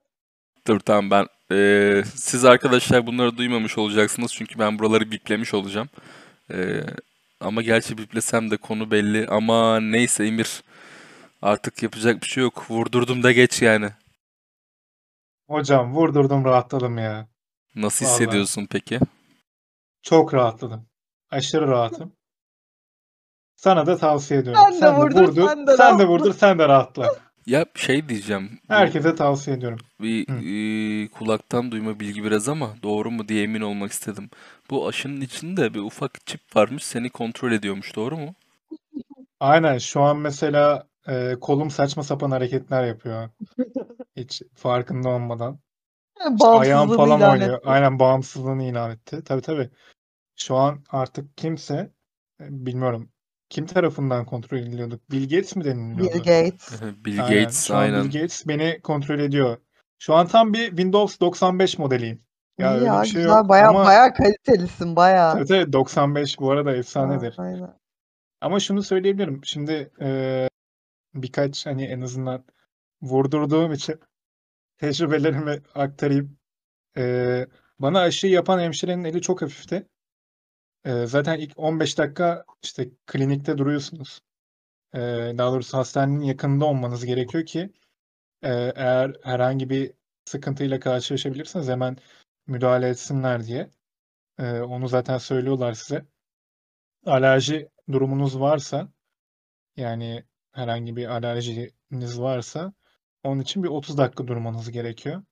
[0.66, 1.26] Dur tamam ben.
[1.52, 5.88] Ee, siz arkadaşlar bunları duymamış olacaksınız çünkü ben buraları biplemiş olacağım.
[6.50, 6.80] Ee,
[7.40, 9.26] ama gerçi biplesem de konu belli.
[9.28, 10.62] Ama neyse Emir.
[11.42, 12.70] Artık yapacak bir şey yok.
[12.70, 13.90] Vurdurdum da geç yani.
[15.48, 17.28] Hocam vurdurdum rahatladım ya.
[17.74, 18.14] Nasıl Vallahi.
[18.20, 19.00] hissediyorsun peki?
[20.02, 20.86] Çok rahatladım.
[21.30, 22.12] Aşırı rahatım.
[23.56, 24.62] Sana da tavsiye ediyorum.
[24.72, 27.14] Sen de vurdur, vurdur, sen de sen de vurdur, sen de rahatla.
[27.48, 28.60] Ya şey diyeceğim.
[28.68, 29.78] bu Herkese tavsiye ediyorum.
[30.00, 30.26] bir
[31.04, 34.30] e, kulaktan duyma bilgi biraz ama doğru mu diye emin olmak istedim.
[34.70, 38.34] Bu aşının içinde bir ufak çip varmış seni kontrol ediyormuş doğru mu?
[39.40, 43.30] Aynen şu an mesela e, kolum saçma sapan hareketler yapıyor.
[44.16, 45.58] Hiç farkında olmadan.
[46.36, 47.58] İşte ayağım Bağımsızlığını falan ilan oynuyor.
[47.58, 47.68] etti.
[47.68, 49.24] Aynen bağımsızlığını ilan etti.
[49.24, 49.70] Tabii tabii.
[50.36, 51.74] Şu an artık kimse
[52.40, 53.10] e, bilmiyorum
[53.50, 55.10] kim tarafından kontrol ediliyorduk?
[55.10, 56.18] Bill Gates mi Bill deniliyordu?
[56.18, 56.82] Gates.
[57.04, 57.42] Bill Aynen.
[57.44, 58.04] Gates Şu an aynen.
[58.04, 59.56] Bill Gates beni kontrol ediyor.
[59.98, 62.22] Şu an tam bir Windows 95 modeliyim.
[62.58, 63.36] Ya İyi öyle ya bir şey güzel.
[63.36, 65.32] yok Baya ama baya kalitelisin baya.
[65.32, 67.34] tabii tabii 95 bu arada efsanedir.
[67.38, 67.78] Aynen.
[68.40, 69.40] Ama şunu söyleyebilirim.
[69.44, 70.48] Şimdi e,
[71.14, 72.44] birkaç hani en azından
[73.02, 74.00] vurdurduğum için
[74.78, 76.38] tecrübelerimi aktarayım.
[76.96, 77.46] E,
[77.78, 79.86] bana aşıyı yapan hemşirenin eli çok hafifti.
[80.84, 84.20] E, zaten ilk 15 dakika işte klinikte duruyorsunuz.
[84.94, 84.98] E,
[85.38, 87.70] daha doğrusu hastanenin yakınında olmanız gerekiyor ki
[88.42, 89.92] e, eğer herhangi bir
[90.24, 91.96] sıkıntıyla karşılaşabilirsiniz hemen
[92.46, 93.70] müdahale etsinler diye.
[94.38, 96.06] Ee, onu zaten söylüyorlar size.
[97.06, 98.88] Alerji durumunuz varsa
[99.76, 102.72] yani herhangi bir alerjiniz varsa
[103.24, 105.22] onun için bir 30 dakika durmanız gerekiyor.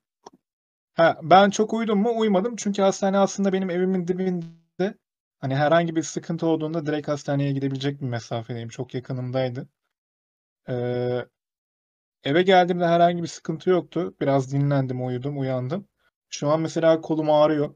[0.94, 2.18] Ha, ben çok uyudum mu?
[2.18, 2.56] Uymadım.
[2.56, 4.46] Çünkü hastane aslında benim evimin dibinde.
[5.38, 8.68] Hani herhangi bir sıkıntı olduğunda direkt hastaneye gidebilecek bir mesafedeyim.
[8.68, 9.68] Çok yakınımdaydı.
[10.68, 11.26] Ee,
[12.24, 14.16] eve geldiğimde herhangi bir sıkıntı yoktu.
[14.20, 15.88] Biraz dinlendim, uyudum, uyandım.
[16.30, 17.74] Şu an mesela kolum ağrıyor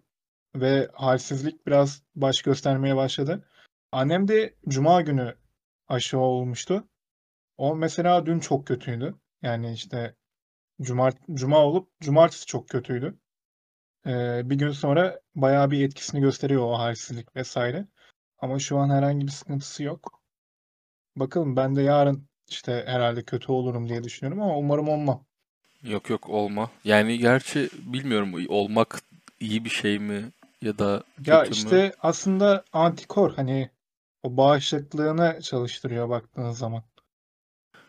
[0.57, 3.49] ve halsizlik biraz baş göstermeye başladı.
[3.93, 5.37] Annem de cuma günü
[5.89, 6.89] aşı olmuştu.
[7.59, 9.17] O mesela dün çok kötüydü.
[9.43, 10.17] Yani işte
[10.83, 13.20] cumart cuma olup cumartesi çok kötüydü.
[14.07, 17.87] Ee, bir gün sonra bayağı bir etkisini gösteriyor o halsizlik vesaire.
[18.39, 20.21] Ama şu an herhangi bir sıkıntısı yok.
[21.17, 25.25] Bakalım ben de yarın işte herhalde kötü olurum diye düşünüyorum ama umarım olmam.
[25.83, 26.71] Yok yok olma.
[26.85, 29.03] Yani gerçi bilmiyorum olmak
[29.41, 30.31] iyi bir şey mi
[30.63, 31.57] ya da Ya kötü mü?
[31.57, 33.71] işte aslında antikor hani
[34.23, 36.83] o bağışıklığını çalıştırıyor baktığın zaman.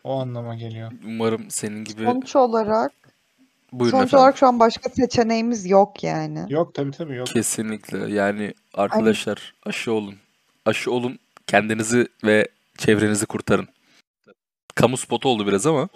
[0.04, 0.92] O anlama geliyor.
[1.06, 2.92] Umarım senin gibi Sonuç olarak
[3.72, 4.22] buyurun sonuç efendim.
[4.22, 6.46] olarak şu an başka seçeneğimiz yok yani.
[6.48, 7.26] Yok tabii tabii yok.
[7.26, 8.14] Kesinlikle.
[8.14, 10.14] Yani arkadaşlar aşı olun.
[10.66, 11.18] Aşı olun.
[11.46, 13.68] Kendinizi ve çevrenizi kurtarın.
[14.74, 15.88] Kamu spotu oldu biraz ama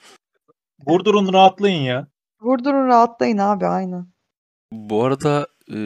[0.87, 2.07] Vurdurun rahatlayın ya.
[2.41, 4.07] Vurdurun rahatlayın abi aynen.
[4.73, 5.79] bu arada e,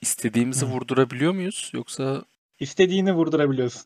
[0.00, 1.70] istediğimizi vurdurabiliyor muyuz?
[1.74, 2.24] Yoksa
[2.60, 3.82] İstediğini vurdurabiliyorsun.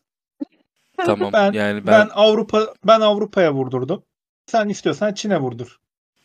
[0.97, 4.03] tamam Ben yani ben ben Avrupa ben Avrupa'ya vurdurdum.
[4.45, 5.79] Sen istiyorsan Çin'e vurdur.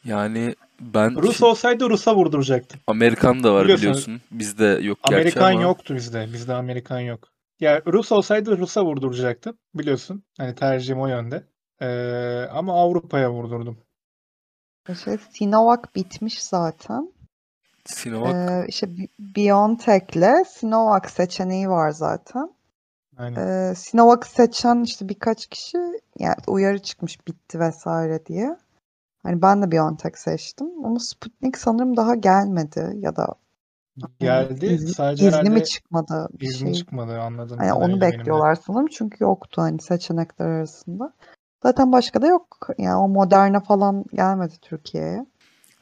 [0.04, 2.80] Yani ben Rus Çin- olsaydı Rus'a vurduracaktım.
[2.86, 4.20] Amerikan da var Biliyorsun, biliyorsun.
[4.30, 6.28] Bizde yok gerçi Amerikan ama yoktu bizde.
[6.32, 7.28] Bizde Amerikan yok.
[7.60, 9.58] Ya Rus olsaydı Rus'a vurduracaktım.
[9.74, 10.24] Biliyorsun.
[10.38, 11.44] Hani tercihim o yönde.
[11.80, 13.78] Ee, ama Avrupa'ya vurdurdum.
[15.04, 17.12] Şey, Sinovac bitmiş zaten.
[17.84, 22.54] Sinovac Ee, işte Bi- BioNTech'le Sinovac seçeneği var zaten.
[23.16, 23.36] Aynen.
[23.70, 25.78] Ee, Sinovac'ı seçen işte birkaç kişi
[26.18, 28.56] yani uyarı çıkmış bitti vesaire diye.
[29.24, 33.34] Hani ben de BioNTech seçtim ama Sputnik sanırım daha gelmedi ya da
[34.20, 34.66] Geldi.
[34.66, 36.74] izni, Sadece izni mi çıkmadı bir izni şey.
[36.74, 41.12] çıkmadı anladığım Hani onu bekliyorlar sanırım çünkü yoktu hani seçenekler arasında.
[41.62, 42.68] Zaten başka da yok.
[42.78, 45.26] Yani o Moderna falan gelmedi Türkiye'ye.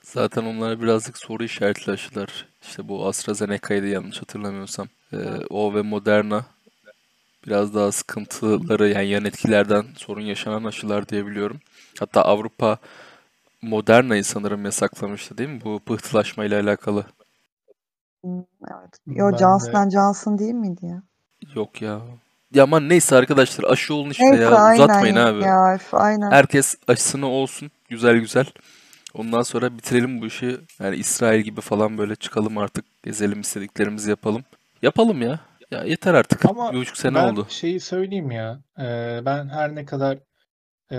[0.03, 2.49] zaten onlara birazcık soru işaretli aşılar.
[2.63, 4.89] İşte bu AstraZeneca'ydı yanlış hatırlamıyorsam.
[5.13, 5.17] Ee,
[5.51, 6.45] o ve Moderna
[7.47, 11.61] biraz daha sıkıntıları yani yan etkilerden sorun yaşanan aşılar diyebiliyorum.
[12.01, 12.79] Hatta Avrupa
[13.63, 15.61] Moderna'yı sanırım yasaklamıştı değil mi?
[15.65, 17.07] Bu pıhtılaşmayla alakalı.
[18.25, 18.39] Hmm,
[18.71, 18.99] Evet.
[19.07, 21.03] Yo Ben Johnson de Johnson değil miydi ya?
[21.55, 22.01] Yok ya.
[22.55, 24.51] Ya aman neyse arkadaşlar aşı olun işte Neyse ya.
[24.51, 25.43] aynen Uzatmayın abi.
[25.45, 26.31] ya üf, aynen.
[26.31, 27.71] Herkes aşısını olsun.
[27.89, 28.47] Güzel güzel.
[29.15, 30.61] Ondan sonra bitirelim bu işi.
[30.81, 32.85] Yani İsrail gibi falan böyle çıkalım artık.
[33.03, 34.45] Gezelim istediklerimizi yapalım.
[34.83, 35.41] Yapalım ya.
[35.71, 36.45] Ya yeter artık.
[36.45, 37.47] ama Bir buçuk sene ben oldu.
[37.51, 38.61] şeyi söyleyeyim ya.
[38.79, 40.19] Ee, ben her ne kadar
[40.93, 40.97] e,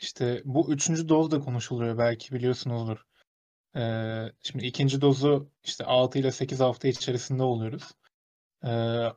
[0.00, 3.04] işte bu üçüncü doz da konuşuluyor belki biliyorsunuzdur.
[3.76, 7.92] Ee, şimdi ikinci dozu işte 6 ile 8 hafta içerisinde oluyoruz.
[8.64, 8.68] Ee,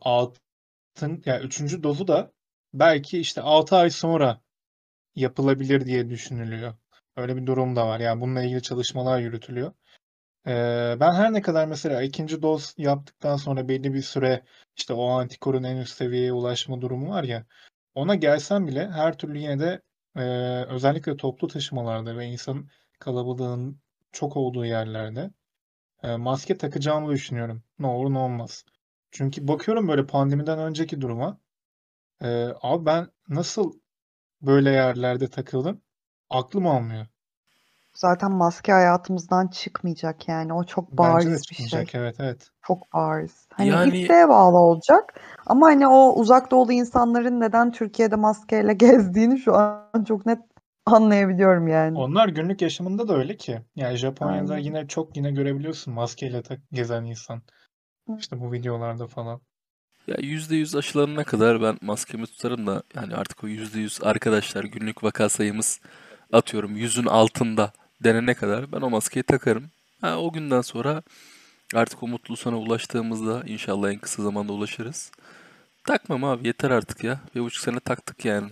[0.01, 2.31] altın, yani üçüncü dozu da
[2.73, 4.41] belki işte 6 ay sonra
[5.15, 6.73] yapılabilir diye düşünülüyor.
[7.17, 7.99] Öyle bir durum da var.
[7.99, 9.73] Yani bununla ilgili çalışmalar yürütülüyor.
[10.47, 14.43] Ee, ben her ne kadar mesela ikinci doz yaptıktan sonra belli bir süre
[14.77, 17.45] işte o antikorun en üst seviyeye ulaşma durumu var ya
[17.95, 19.81] ona gelsem bile her türlü yine de
[20.15, 20.21] e,
[20.69, 25.31] özellikle toplu taşımalarda ve insan kalabalığın çok olduğu yerlerde
[26.03, 27.63] e, maske takacağımı düşünüyorum.
[27.79, 28.65] Ne olur ne olmaz.
[29.11, 31.39] Çünkü bakıyorum böyle pandemiden önceki duruma.
[32.23, 33.73] E, abi ben nasıl
[34.41, 35.81] böyle yerlerde takıldım?
[36.29, 37.07] Aklım almıyor.
[37.97, 40.53] Zaten maske hayatımızdan çıkmayacak yani.
[40.53, 41.65] O çok Bence de bariz bir şey.
[41.65, 41.95] çıkmayacak.
[41.95, 42.49] Evet evet.
[42.67, 43.47] Çok bariz.
[43.53, 45.13] Hani Yani isteğe bağlı olacak.
[45.45, 48.73] Ama hani o uzak doğulu insanların neden Türkiye'de maskeyle
[49.13, 50.39] gezdiğini şu an çok net
[50.85, 51.97] anlayabiliyorum yani.
[51.97, 53.61] Onlar günlük yaşamında da öyle ki.
[53.75, 54.63] Yani Japonya'da Aynen.
[54.65, 57.41] yine çok yine görebiliyorsun maskeyle tak gezen insan.
[58.09, 58.15] Hı.
[58.19, 59.41] İşte bu videolarda falan.
[60.07, 65.29] ya %100 aşılanana kadar ben maskemi tutarım da yani artık o %100 arkadaşlar günlük vaka
[65.29, 65.79] sayımız
[66.33, 69.71] atıyorum yüzün altında denene kadar ben o maskeyi takarım.
[70.01, 71.03] Ha, o günden sonra
[71.73, 75.11] artık o mutlu sona ulaştığımızda inşallah en kısa zamanda ulaşırız.
[75.83, 77.19] Takmam abi yeter artık ya.
[77.35, 78.49] Bir buçuk sene taktık yani.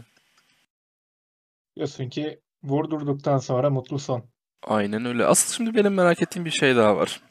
[1.76, 4.24] Diyorsun ki vurdurduktan sonra mutlu son.
[4.64, 5.26] Aynen öyle.
[5.26, 7.22] Asıl şimdi benim merak ettiğim bir şey daha var.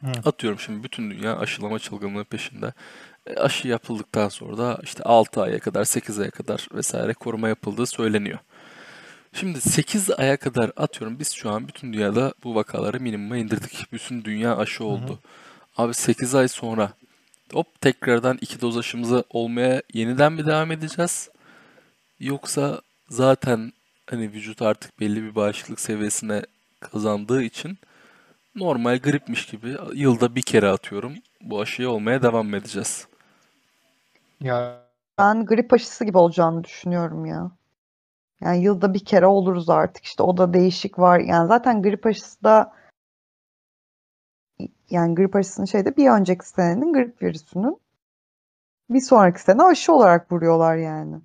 [0.00, 0.12] Hı.
[0.24, 2.72] Atıyorum şimdi bütün dünya aşılama çılgınlığı peşinde.
[3.26, 7.86] E, aşı yapıldıktan sonra da işte 6 aya kadar 8 aya kadar vesaire koruma yapıldığı
[7.86, 8.38] söyleniyor.
[9.34, 13.92] Şimdi 8 aya kadar atıyorum biz şu an bütün dünyada bu vakaları minimuma indirdik.
[13.92, 14.90] Bütün dünya aşı Hı hı.
[14.92, 15.18] oldu.
[15.76, 16.92] Abi 8 ay sonra
[17.52, 21.30] hop tekrardan iki doz aşımıza olmaya yeniden mi devam edeceğiz?
[22.20, 23.72] Yoksa zaten
[24.10, 26.42] hani vücut artık belli bir bağışıklık seviyesine
[26.80, 27.78] kazandığı için
[28.54, 33.06] normal gripmiş gibi yılda bir kere atıyorum bu aşıyı olmaya devam edeceğiz?
[34.40, 34.80] Ya
[35.18, 37.50] Ben grip aşısı gibi olacağını düşünüyorum ya.
[38.40, 40.04] Yani yılda bir kere oluruz artık.
[40.04, 41.18] İşte o da değişik var.
[41.18, 42.72] Yani zaten grip aşısı da
[44.90, 47.80] yani grip aşısının şeyde bir önceki senenin grip virüsünün
[48.90, 51.20] bir sonraki sene aşı olarak vuruyorlar yani.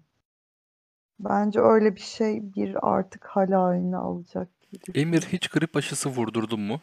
[1.19, 4.99] Bence öyle bir şey bir artık hal haline alacak gibi.
[4.99, 6.81] Emir hiç grip aşısı vurdurdun mu?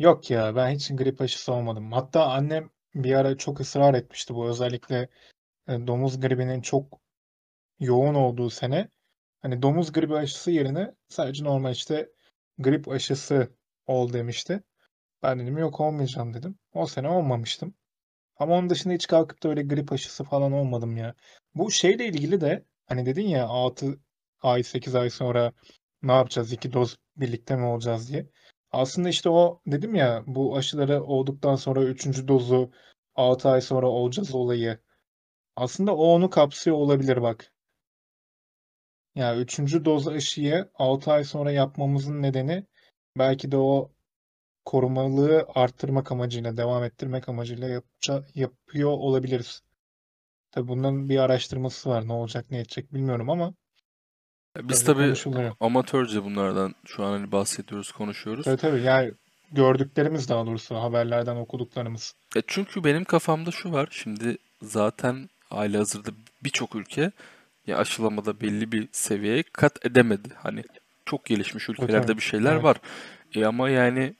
[0.00, 1.92] yok ya ben hiç grip aşısı olmadım.
[1.92, 5.08] Hatta annem bir ara çok ısrar etmişti bu özellikle
[5.68, 7.00] e, domuz gribinin çok
[7.80, 8.88] yoğun olduğu sene.
[9.42, 12.10] Hani domuz gribi aşısı yerine sadece normal işte
[12.58, 13.48] grip aşısı
[13.86, 14.62] ol demişti.
[15.22, 16.58] Ben dedim yok olmayacağım dedim.
[16.72, 17.74] O sene olmamıştım.
[18.36, 21.14] Ama onun dışında hiç kalkıp da öyle grip aşısı falan olmadım ya.
[21.54, 24.00] Bu şeyle ilgili de hani dedin ya 6
[24.42, 25.52] ay 8 ay sonra
[26.02, 26.52] ne yapacağız?
[26.52, 28.30] İki doz birlikte mi olacağız diye.
[28.70, 32.70] Aslında işte o dedim ya bu aşıları olduktan sonra üçüncü dozu
[33.14, 34.78] 6 ay sonra olacağız olayı.
[35.56, 37.52] Aslında o onu kapsıyor olabilir bak.
[39.14, 42.66] Ya üçüncü doz aşıyı 6 ay sonra yapmamızın nedeni
[43.18, 43.90] belki de o
[44.64, 49.62] korumalılığı arttırmak amacıyla, devam ettirmek amacıyla yapça- yapıyor olabiliriz.
[50.50, 52.08] Tabii bunun bir araştırması var.
[52.08, 53.54] Ne olacak, ne edecek bilmiyorum ama
[54.62, 55.14] Biz tabii
[55.60, 58.44] amatörce bunlardan şu an hani bahsediyoruz, konuşuyoruz.
[58.44, 59.12] Tabii tabii yani
[59.52, 62.14] gördüklerimiz daha doğrusu haberlerden okuduklarımız.
[62.34, 63.88] Ya çünkü benim kafamda şu var.
[63.90, 66.10] Şimdi zaten halihazırda
[66.44, 67.12] birçok ülke
[67.66, 70.28] ya aşılamada belli bir seviyeye kat edemedi.
[70.36, 70.64] Hani
[71.06, 72.16] çok gelişmiş ülkelerde tabii.
[72.16, 72.64] bir şeyler Evet.
[72.64, 72.76] var.
[73.34, 74.14] E ama yani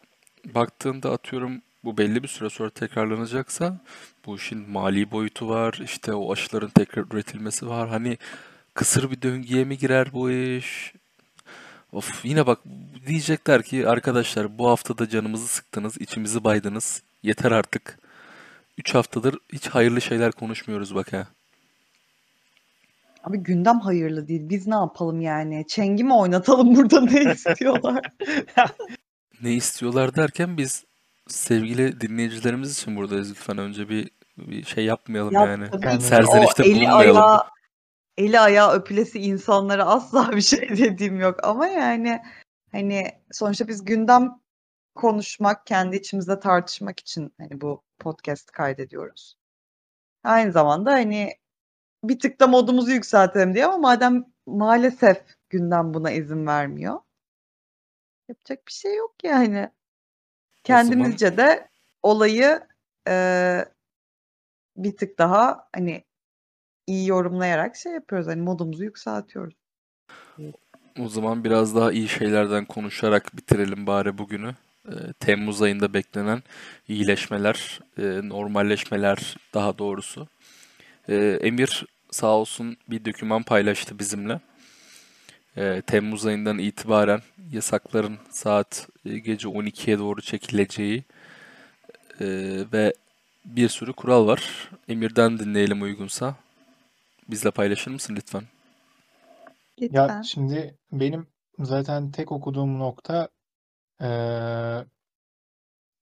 [0.54, 3.80] baktığında atıyorum bu belli bir süre sonra tekrarlanacaksa
[4.26, 5.80] bu işin mali boyutu var.
[5.84, 7.88] İşte o aşıların tekrar üretilmesi var.
[7.88, 8.18] Hani
[8.74, 10.92] kısır bir döngüye mi girer bu iş?
[11.92, 12.58] Of yine bak
[13.06, 17.02] diyecekler ki arkadaşlar bu haftada canımızı sıktınız, içimizi baydınız.
[17.22, 17.98] Yeter artık.
[18.78, 21.26] 3 haftadır hiç hayırlı şeyler konuşmuyoruz bak ha.
[23.24, 24.48] Abi gündem hayırlı değil.
[24.48, 25.66] Biz ne yapalım yani?
[25.68, 28.12] Çengi mi oynatalım burada ne istiyorlar?
[29.42, 30.84] Ne istiyorlar derken biz
[31.28, 35.68] sevgili dinleyicilerimiz için buradayız lütfen önce bir, bir şey yapmayalım Ya yani.
[35.82, 37.16] Yani Serzenişte bulunmayalım.
[37.16, 37.42] ayağı,
[38.16, 41.44] eli ayağı öpülesi insanlara asla bir şey dediğim yok.
[41.44, 42.22] Ama yani
[42.72, 44.40] hani sonuçta biz gündem
[44.94, 49.36] konuşmak, kendi içimizde tartışmak için hani bu podcast kaydediyoruz.
[50.24, 51.32] Aynı zamanda hani
[52.04, 57.00] bir tık da modumuzu yükseltelim diye ama madem maalesef gündem buna izin vermiyor.
[58.28, 59.54] Yapacak bir şey yok yani.
[59.54, 59.70] Zaman
[60.64, 61.68] Kendimizce de
[62.02, 62.60] olayı
[63.06, 63.64] eee,
[64.76, 66.04] bir tık daha hani
[66.86, 68.26] iyi yorumlayarak şey yapıyoruz.
[68.26, 69.54] Hani modumuzu yükseltiyoruz.
[70.98, 74.54] o zaman biraz daha iyi şeylerden konuşarak bitirelim bari bugünü.
[74.88, 76.42] Ee, Temmuz ayında beklenen
[76.88, 80.28] iyileşmeler, e, normalleşmeler daha doğrusu.
[81.10, 84.40] Ee, Emir sağ olsun bir doküman paylaştı bizimle.
[85.56, 87.20] Ee, Temmuz ayından itibaren
[87.52, 91.04] yasakların saat e, gece 12'ye doğru çekileceği
[92.20, 92.26] e,
[92.72, 92.94] ve
[93.44, 94.70] bir sürü kural var.
[94.88, 96.34] Emir'den dinleyelim uygunsa.
[97.30, 98.42] Bizle paylaşır mısın lütfen?
[99.90, 100.22] Ya Lütfen.
[100.22, 101.26] şimdi benim
[101.58, 103.28] zaten tek okuduğum nokta
[104.00, 104.86] eee,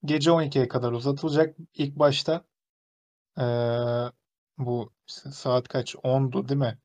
[0.04, 1.56] gece 12'ye kadar uzatılacak.
[1.74, 2.44] İlk başta
[3.38, 4.12] eee,
[4.58, 4.92] bu
[5.30, 5.94] saat kaç?
[5.94, 6.78] 10'du değil mi?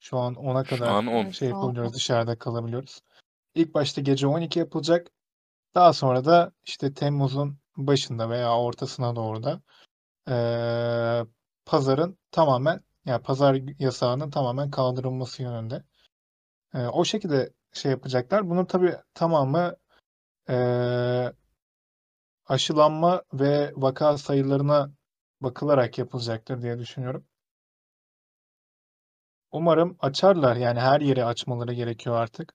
[0.00, 1.24] Şu an 10'a Şu kadar an 10.
[1.24, 3.00] Evet, şey yapabiliyoruz, dışarıda kalabiliyoruz.
[3.54, 5.06] İlk başta gece 12 yapılacak.
[5.74, 9.62] Daha sonra da işte Temmuz'un başında veya ortasına doğru da
[10.28, 11.26] eee,
[11.66, 15.84] pazarın tamamen yani pazar yasağının tamamen kaldırılması yönünde.
[16.74, 18.50] Eee, o şekilde şey yapacaklar.
[18.50, 19.76] Bunun tabii tamamı
[20.48, 21.32] eee,
[22.46, 24.90] aşılanma ve vaka sayılarına
[25.42, 27.24] bakılarak yapılacaktır diye düşünüyorum.
[29.52, 30.56] Umarım açarlar.
[30.56, 32.52] Yani her yeri açmaları gerekiyor artık.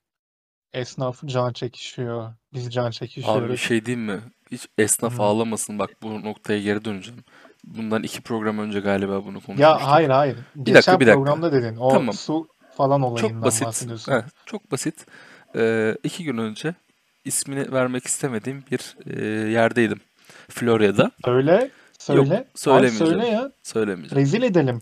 [0.73, 2.33] Esnaf can çekişiyor.
[2.53, 3.59] Biz can Abi bir çekişiyoruz.
[3.59, 4.19] şey diyeyim mi?
[4.51, 5.21] Hiç esnaf Hmm.
[5.21, 5.79] ağlamasın.
[5.79, 7.23] Bak bu noktaya geri döneceğim.
[7.63, 9.81] Bundan iki program önce galiba bunu Ya konuşmuştuk.
[9.81, 10.37] hayır hayır.
[10.55, 11.13] Bir dakika bir dakika.
[11.23, 11.75] programda dedin.
[11.77, 12.13] O Tamam.
[12.13, 12.47] su
[12.77, 13.65] falan Çok olayından basit.
[13.65, 14.11] bahsediyorsun.
[14.11, 15.05] Heh, çok basit.
[15.55, 16.75] Ee, iki gün önce
[17.25, 19.99] ismini vermek istemediğim bir e, yerdeydim.
[20.49, 21.11] Florya'da.
[21.97, 23.13] Söyle, Yok söylemeyeceğim.
[23.13, 23.51] söyle ya.
[23.63, 24.21] Söylemeyeceğim.
[24.21, 24.79] Rezil edelim.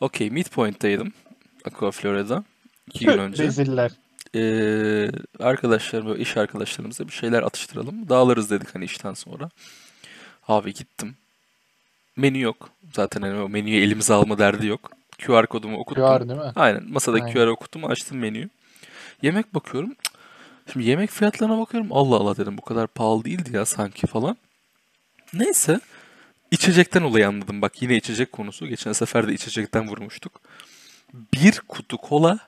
[0.00, 1.12] Okey Midpoint'taydım.
[1.64, 2.44] Aqua Florya'da.
[2.88, 3.42] iki gün önce.
[3.44, 3.90] Reziller.
[4.34, 8.08] Ee, arkadaşlar böyle iş arkadaşlarımızla bir şeyler atıştıralım.
[8.08, 9.50] Dağılırız dedik hani işten sonra.
[10.48, 11.16] Abi gittim.
[12.16, 12.68] Menü yok.
[12.92, 14.90] Zaten hani o menüyü elimize alma derdi yok.
[15.26, 16.04] QR kodumu okuttum.
[16.04, 16.52] QR değil mi?
[16.56, 16.84] Aynen.
[16.92, 17.34] Masadaki Aynen.
[17.34, 17.84] QR'ı okuttum.
[17.84, 18.48] Açtım menüyü.
[19.22, 19.94] Yemek bakıyorum.
[20.72, 21.88] Şimdi yemek fiyatlarına bakıyorum.
[21.92, 22.58] Allah Allah dedim.
[22.58, 24.36] Bu kadar pahalı değildi ya sanki falan.
[25.34, 25.80] Neyse.
[26.50, 27.62] İçecekten olayı anladım.
[27.62, 28.66] Bak yine içecek konusu.
[28.66, 30.40] Geçen sefer de içecekten vurmuştuk.
[31.14, 32.38] Bir kutu kola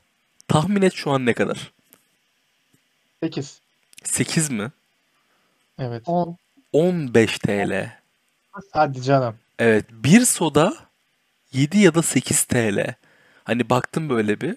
[0.49, 1.73] tahmin et şu an ne kadar?
[3.23, 3.61] 8.
[4.05, 4.71] 8 mi?
[5.79, 6.03] Evet.
[6.07, 6.37] 10.
[6.73, 7.93] 15 TL.
[8.73, 9.37] Hadi canım.
[9.59, 9.85] Evet.
[9.91, 10.77] Bir soda
[11.53, 12.95] 7 ya da 8 TL.
[13.45, 14.57] Hani baktım böyle bir.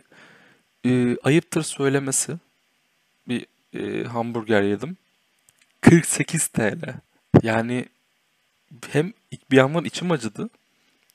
[0.85, 2.33] Ee, ayıptır söylemesi.
[3.27, 4.97] Bir e, hamburger yedim.
[5.81, 6.95] 48 TL.
[7.43, 7.85] Yani
[8.89, 9.13] hem
[9.51, 10.49] bir yandan içim acıdı.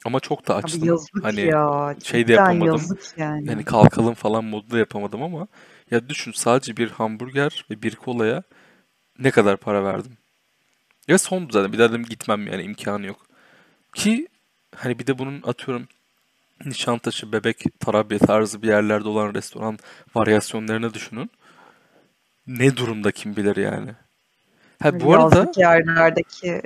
[0.05, 0.85] Ama çok da Abi açtım.
[0.85, 1.97] yazık Hani ya.
[2.05, 2.67] şey de cidden yapamadım.
[2.67, 3.49] yazık yani.
[3.51, 5.47] Yani kalkalım falan modu da yapamadım ama
[5.91, 8.43] ya düşün sadece bir hamburger ve bir kolaya
[9.19, 10.13] ne kadar para verdim.
[11.09, 13.27] Ya son zaten bir daha dedim gitmem yani imkanı yok.
[13.95, 14.29] Ki
[14.77, 15.89] hani bir de bunun atıyorum
[16.65, 19.79] Nişantaşı, Bebek, Tarabya tarzı bir yerlerde olan restoran
[20.15, 21.31] varyasyonlarını düşünün.
[22.47, 23.91] Ne durumda kim bilir yani.
[24.83, 26.63] Ha bu arada yazlık yerlerdeki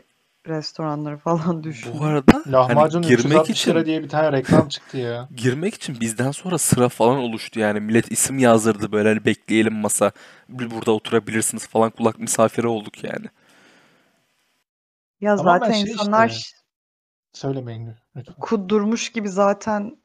[0.49, 1.93] restoranları falan düşün.
[1.99, 5.29] bu arada Lahmacun hani girmek 360 için lira diye bir tane reklam çıktı ya.
[5.37, 7.81] girmek için bizden sonra sıra falan oluştu yani.
[7.81, 10.13] Millet isim yazdırdı böyle hani bekleyelim masa.
[10.49, 13.27] Bir Burada oturabilirsiniz falan kulak misafiri olduk yani.
[15.21, 16.57] Ya Tamamen zaten şey insanlar işte.
[17.33, 18.35] Söylemeyin lütfen.
[18.41, 19.97] kudurmuş gibi zaten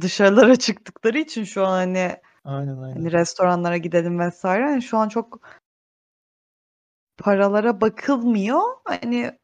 [0.00, 2.94] dışarılara çıktıkları için şu an hani Aynen aynen.
[2.94, 5.40] hani restoranlara gidelim vesaire hani şu an çok
[7.16, 8.60] paralara bakılmıyor.
[8.84, 9.38] Hani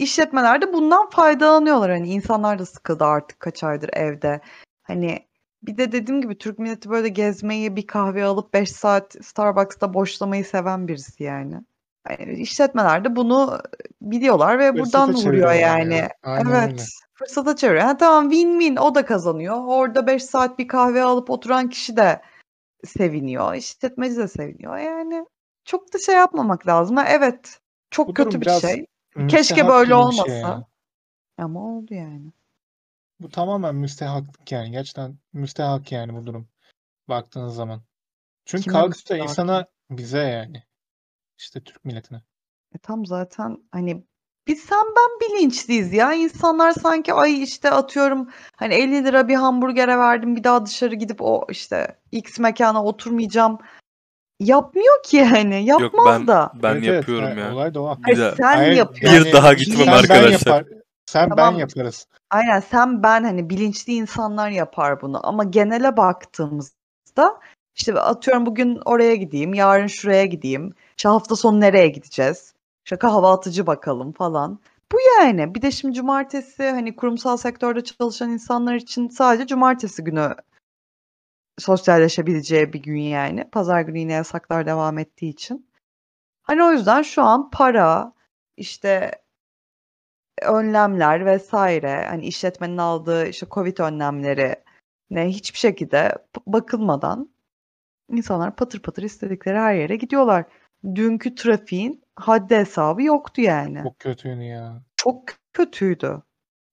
[0.00, 1.90] işletmeler de bundan faydalanıyorlar.
[1.90, 4.40] Hani insanlar da sıkıldı artık kaç aydır evde.
[4.82, 5.26] Hani
[5.62, 10.44] bir de dediğim gibi Türk milleti böyle gezmeyi bir kahve alıp 5 saat Starbucks'ta boşlamayı
[10.44, 11.54] seven birisi yani.
[12.10, 13.60] Yani işletmeler de bunu
[14.02, 15.94] biliyorlar ve Fırsata buradan vuruyor yani.
[15.94, 16.10] ya.
[16.22, 16.72] Aynen Evet.
[16.72, 16.82] öyle.
[17.14, 17.84] Fırsata çeviriyor.
[17.84, 19.56] Ha, tamam win-win o da kazanıyor.
[19.66, 22.20] Orada 5 saat bir kahve alıp oturan kişi de
[22.84, 23.54] seviniyor.
[23.54, 24.78] İşletmeci de seviniyor.
[24.78, 25.26] Yani
[25.64, 26.96] çok da şey yapmamak lazım.
[26.96, 27.58] Ha, evet.
[27.90, 28.86] Çok Bu kötü bir biraz şey.
[29.14, 30.24] Keşke müstehak böyle gibi bir olmasa.
[30.24, 30.66] şey ya.
[31.38, 32.32] Ama oldu yani.
[33.20, 34.70] Bu tamamen müstehaklık yani.
[34.70, 36.48] Gerçekten müstehak yani bu durum.
[37.08, 37.82] Baktığınız zaman.
[38.44, 40.62] Çünkü Kime kalkıp da müstehak insana bize yani.
[41.38, 42.22] İşte Türk milletine.
[42.74, 44.04] E tam zaten hani
[44.46, 46.12] biz sen ben bilinçliyiz ya.
[46.12, 51.22] İnsanlar sanki ay işte atıyorum hani 50 lira bir hamburgere verdim bir daha dışarı gidip
[51.22, 53.58] o işte X mekana oturmayacağım.
[54.40, 55.68] Yapmıyor ki yani.
[55.68, 56.52] Yok Yapmaz ben da.
[56.62, 56.94] ben Evet evet.
[56.94, 57.54] yapıyorum Ha, ya.
[57.54, 57.96] olay da o.
[57.98, 59.24] Bir Hayır sen Hayır yapıyorsun.
[59.24, 60.30] bir daha gitmem sen ben arkadaşlar.
[60.54, 60.64] yapar.
[61.06, 61.54] Sen Tamam.
[61.54, 62.06] ben yaparız.
[62.30, 67.40] Aynen sen ben hani bilinçli insanlar yapar bunu ama genele baktığımızda
[67.76, 73.66] işte atıyorum bugün oraya gideyim, yarın şuraya gideyim, işte hafta sonu nereye gideceğiz, işte kahvaltıcı
[73.66, 74.58] bakalım falan.
[74.92, 75.54] Bu yani.
[75.54, 80.34] Bir de şimdi cumartesi hani kurumsal sektörde çalışan insanlar için sadece cumartesi günü
[81.60, 83.50] sosyalleşebileceği bir gün yani.
[83.52, 85.70] Pazar günü yine yasaklar devam ettiği için.
[86.42, 88.12] Hani o yüzden şu an para,
[88.56, 89.10] işte
[90.42, 94.56] önlemler vesaire hani işletmenin aldığı işte Covid önlemleri
[95.10, 97.30] ne hiçbir şekilde bakılmadan
[98.08, 100.44] insanlar patır patır istedikleri her yere gidiyorlar.
[100.94, 103.82] Dünkü trafiğin haddi hesabı yoktu yani.
[103.82, 104.82] Çok kötüydü ya.
[104.96, 106.22] Çok kötüydü.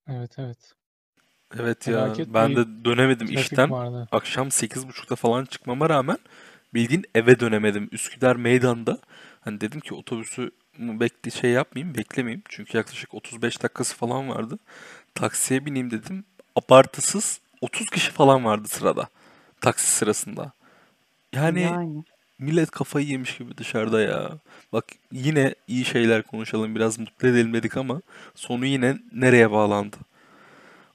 [0.08, 0.74] Evet evet.
[1.56, 3.72] Evet ya Felaket ben bir de dönemedim trafik işten.
[3.72, 4.08] vardı.
[4.12, 6.18] Akşam 8.30'da falan çıkmama rağmen
[6.74, 7.90] bildiğin eve dönemedim.
[7.92, 9.00] Üsküdar meydanda.
[9.42, 12.44] Hani dedim ki otobüsü bekle şey yapmayayım, beklemeyeyim.
[12.50, 14.60] Çünkü yaklaşık 35 dakikası falan vardı.
[15.16, 16.26] Taksiye bineyim dedim.
[16.56, 19.08] Abartısız 30 kişi falan vardı sırada.
[19.62, 20.52] Taksi sırasında.
[21.34, 22.04] Yani Yani.
[22.40, 24.32] millet kafayı yemiş gibi dışarıda ya.
[24.74, 28.02] Bak yine iyi şeyler konuşalım, biraz mutlu edelim dedik ama
[28.36, 29.98] sonu yine nereye bağlandı?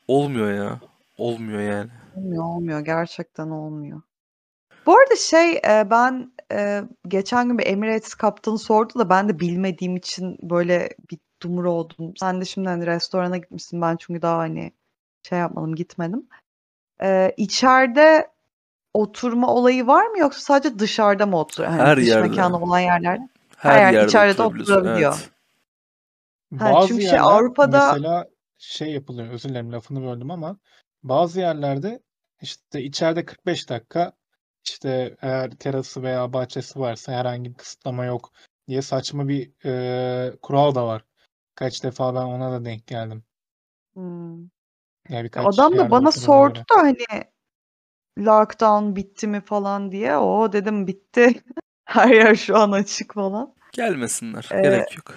[0.09, 0.81] Olmuyor ya.
[1.19, 1.91] Olmuyor yani.
[2.17, 4.03] Olmuyor olmuyor gerçekten olmuyor.
[4.87, 9.41] Bu arada şey e, ben e, geçen gün bir Emirates kaptanı sordu da ben de
[9.41, 12.13] bilmediğim için böyle bir dumur oldum.
[12.17, 14.73] Sen de şimdi hani restorana gitmişsin ben çünkü daha hani
[15.29, 16.27] şey yapmadım gitmedim.
[17.03, 18.31] E, içeride
[18.95, 21.71] oturma olayı var mı yoksa sadece dışarıda mı oturuyor?
[21.71, 22.29] Hani Her dış yerde.
[22.29, 23.29] mekanı olan yerlerde.
[23.57, 25.15] Her yer yerde içeride oturabiliyor.
[25.19, 25.31] Evet.
[26.61, 28.27] Ha, Bazı çünkü şey Avrupa'da mesela
[28.63, 29.29] şey yapılıyor.
[29.29, 30.59] Özür dilerim lafını böldüm ama
[31.03, 32.03] bazı yerlerde
[32.41, 34.13] işte içeride 45 dakika
[34.65, 38.33] işte eğer terası veya bahçesi varsa herhangi bir kısıtlama yok
[38.69, 41.05] diye saçma bir e, kural da var.
[41.55, 43.25] Kaç defa ben ona da denk geldim.
[43.95, 44.39] Hmm.
[45.09, 46.65] Yani Adam da bana sordu göre.
[46.71, 47.25] da hani
[48.19, 50.17] lockdown bitti mi falan diye.
[50.17, 51.43] O dedim bitti.
[51.85, 53.55] Her yer şu an açık falan.
[53.73, 54.49] Gelmesinler.
[54.53, 55.15] Ee, Gerek yok.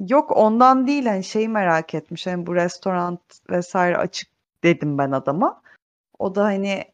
[0.00, 2.26] Yok ondan değil hani şeyi merak etmiş.
[2.26, 3.18] Hani bu restoran
[3.50, 4.28] vesaire açık
[4.64, 5.62] dedim ben adama.
[6.18, 6.84] O da hani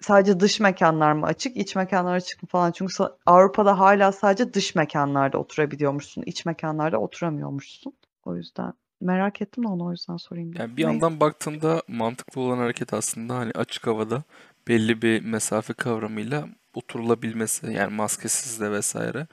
[0.00, 2.72] sadece dış mekanlar mı açık, iç mekanlar açık mı falan.
[2.72, 2.94] Çünkü
[3.26, 6.22] Avrupa'da hala sadece dış mekanlarda oturabiliyormuşsun.
[6.22, 7.92] iç mekanlarda oturamıyormuşsun.
[8.24, 10.52] O yüzden merak ettim de onu o yüzden sorayım.
[10.58, 10.92] Yani bir Neyse.
[10.92, 14.22] yandan baktığında mantıklı olan hareket aslında hani açık havada
[14.68, 19.26] belli bir mesafe kavramıyla oturulabilmesi yani maskesiz de vesaire.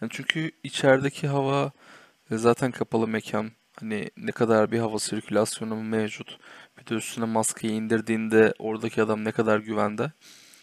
[0.00, 1.72] Yani çünkü içerideki hava
[2.30, 3.50] e, zaten kapalı mekan.
[3.80, 6.38] Hani ne kadar bir hava sirkülasyonu mevcut.
[6.80, 10.12] Bir de üstüne maskeyi indirdiğinde oradaki adam ne kadar güvende.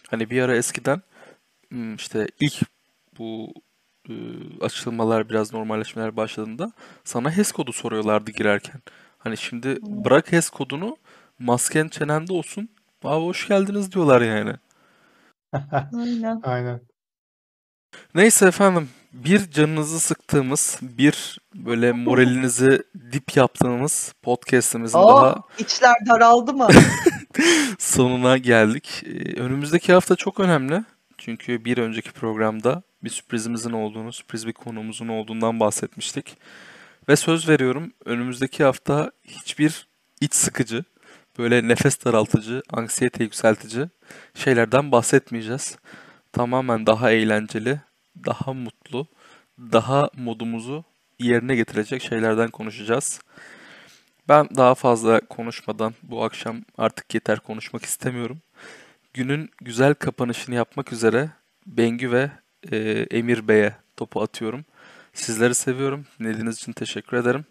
[0.09, 1.01] Hani bir ara eskiden
[1.69, 2.61] hmm, işte ilk
[3.19, 3.53] bu
[4.09, 4.13] e,
[4.61, 6.71] açılmalar biraz normalleşmeler başladığında
[7.03, 8.81] sana HES kodu soruyorlardı girerken.
[9.17, 10.97] Hani şimdi bırak HES kodunu
[11.39, 12.69] masken çenende olsun.
[13.03, 14.53] Abi hoş geldiniz diyorlar yani.
[15.93, 16.41] Aynen.
[16.43, 16.81] Aynen.
[18.15, 26.53] Neyse efendim bir canınızı sıktığımız bir böyle moralinizi dip yaptığımız podcast'imizin Aa, daha içler daraldı
[26.53, 26.67] mı?
[27.79, 29.03] sonuna geldik.
[29.05, 30.83] Ee, Önümüzdeki hafta çok önemli.
[31.17, 36.37] Çünkü bir önceki programda bir sürprizimizin olduğunu, sürpriz bir konuğumuzun olduğundan bahsetmiştik.
[37.09, 39.87] Ve söz veriyorum önümüzdeki hafta hiçbir
[40.21, 40.83] iç sıkıcı,
[41.37, 43.85] böyle nefes daraltıcı, anksiyete yükseltici
[44.35, 45.77] şeylerden bahsetmeyeceğiz.
[46.33, 47.79] Tamamen daha eğlenceli,
[48.25, 49.07] daha mutlu,
[49.59, 50.83] daha modumuzu
[51.19, 53.21] yerine getirecek şeylerden konuşacağız.
[54.29, 58.41] Ben daha fazla konuşmadan bu akşam artık yeter konuşmak istemiyorum.
[59.13, 61.29] Günün güzel kapanışını yapmak üzere
[61.67, 62.31] Bengü ve
[62.71, 62.77] e,
[63.11, 64.65] Emir Bey'e topu atıyorum.
[65.13, 66.05] Sizleri seviyorum.
[66.19, 67.45] Dinlediğiniz için teşekkür ederim.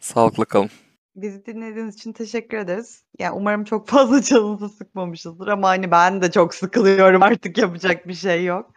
[0.00, 0.70] Sağlıkla kalın.
[1.16, 3.04] Bizi dinlediğiniz için teşekkür ederiz.
[3.18, 8.14] Yani umarım çok fazla canınızı sıkmamışızdır ama hani ben de çok sıkılıyorum artık yapacak bir
[8.14, 8.72] şey yok.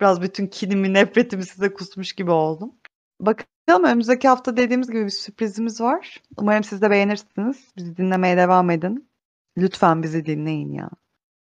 [0.00, 2.74] Biraz bütün kinimi, nefretimi size kusmuş gibi oldum.
[3.20, 6.22] Bakalım önümüzdeki hafta dediğimiz gibi bir sürprizimiz var.
[6.36, 7.72] Umarım siz de beğenirsiniz.
[7.76, 9.08] Bizi dinlemeye devam edin.
[9.58, 10.90] Lütfen bizi dinleyin ya.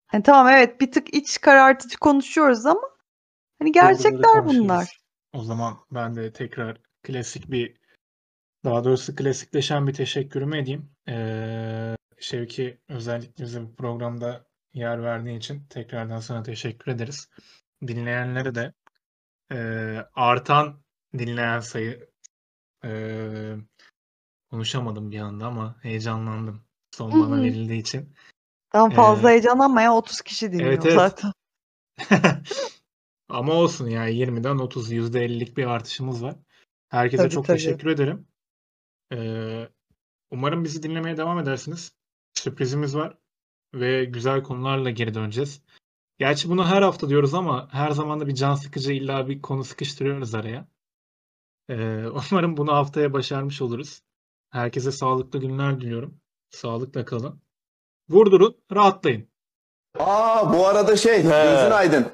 [0.06, 2.80] Hani tamam evet bir tık iç karartıcı konuşuyoruz ama
[3.58, 5.00] hani gerçekler bunlar.
[5.32, 7.81] O zaman ben de tekrar klasik bir
[8.64, 10.90] daha doğrusu klasikleşen bir teşekkürümü edeyim.
[11.08, 17.28] Ee, Şevki özellikle bize bu programda yer verdiğin için tekrardan sana teşekkür ederiz.
[17.86, 18.72] Dinleyenlere de
[19.52, 20.82] ee, artan
[21.18, 22.08] dinleyen sayı
[22.84, 23.56] ee,
[24.50, 26.64] konuşamadım bir anda ama heyecanlandım.
[26.90, 28.14] Son bana verildiği için.
[28.70, 30.94] Tamam fazla Ee, heyecanlanma ya 30 kişi dinliyor evet evet.
[30.94, 31.32] zaten.
[33.28, 36.36] Ama olsun yani 20'den 30 %50'lik bir artışımız var.
[36.88, 37.58] Herkese Tabii çok tabii.
[37.58, 38.26] teşekkür ederim.
[39.12, 39.68] Ee,
[40.30, 41.92] umarım bizi dinlemeye devam edersiniz.
[42.34, 43.18] Sürprizimiz var
[43.74, 45.62] ve güzel konularla geri döneceğiz.
[46.18, 49.64] Gerçi bunu her hafta diyoruz ama her zaman da bir can sıkıcı illa bir konu
[49.64, 50.68] sıkıştırıyoruz araya.
[51.68, 54.02] Ee, umarım bunu haftaya başarmış oluruz.
[54.50, 56.20] Herkese sağlıklı günler diliyorum.
[56.50, 57.42] Sağlıkla kalın.
[58.08, 59.28] Vurdurun, rahatlayın.
[59.98, 62.06] Aa bu arada şey gözün aydın.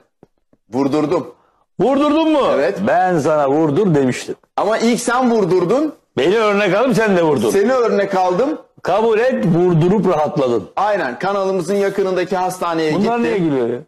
[0.69, 1.35] Vurdurdum.
[1.81, 2.49] Vurdurdun mu?
[2.53, 2.81] Evet.
[2.87, 4.35] Ben sana vurdur demiştim.
[4.57, 5.95] Ama ilk sen vurdurdun.
[6.19, 7.51] Beni örnek alıp sen de vurdun.
[7.51, 8.59] Seni örnek aldım.
[8.83, 10.71] Kabul et vurdurup rahatladın.
[10.77, 13.51] Aynen kanalımızın yakınındaki hastaneye Bunlar niye gittim.
[13.51, 13.81] gülüyor ya?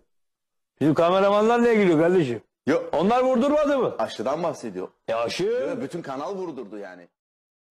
[0.81, 2.41] Bizim kameramanlar niye gülüyor kardeşim?
[2.67, 3.95] Yok Onlar vurdurmadı mı?
[3.99, 4.89] aşıdan bahsediyor.
[5.09, 5.79] Ya aşı.
[5.83, 7.09] Bütün kanal vurdurdu yani.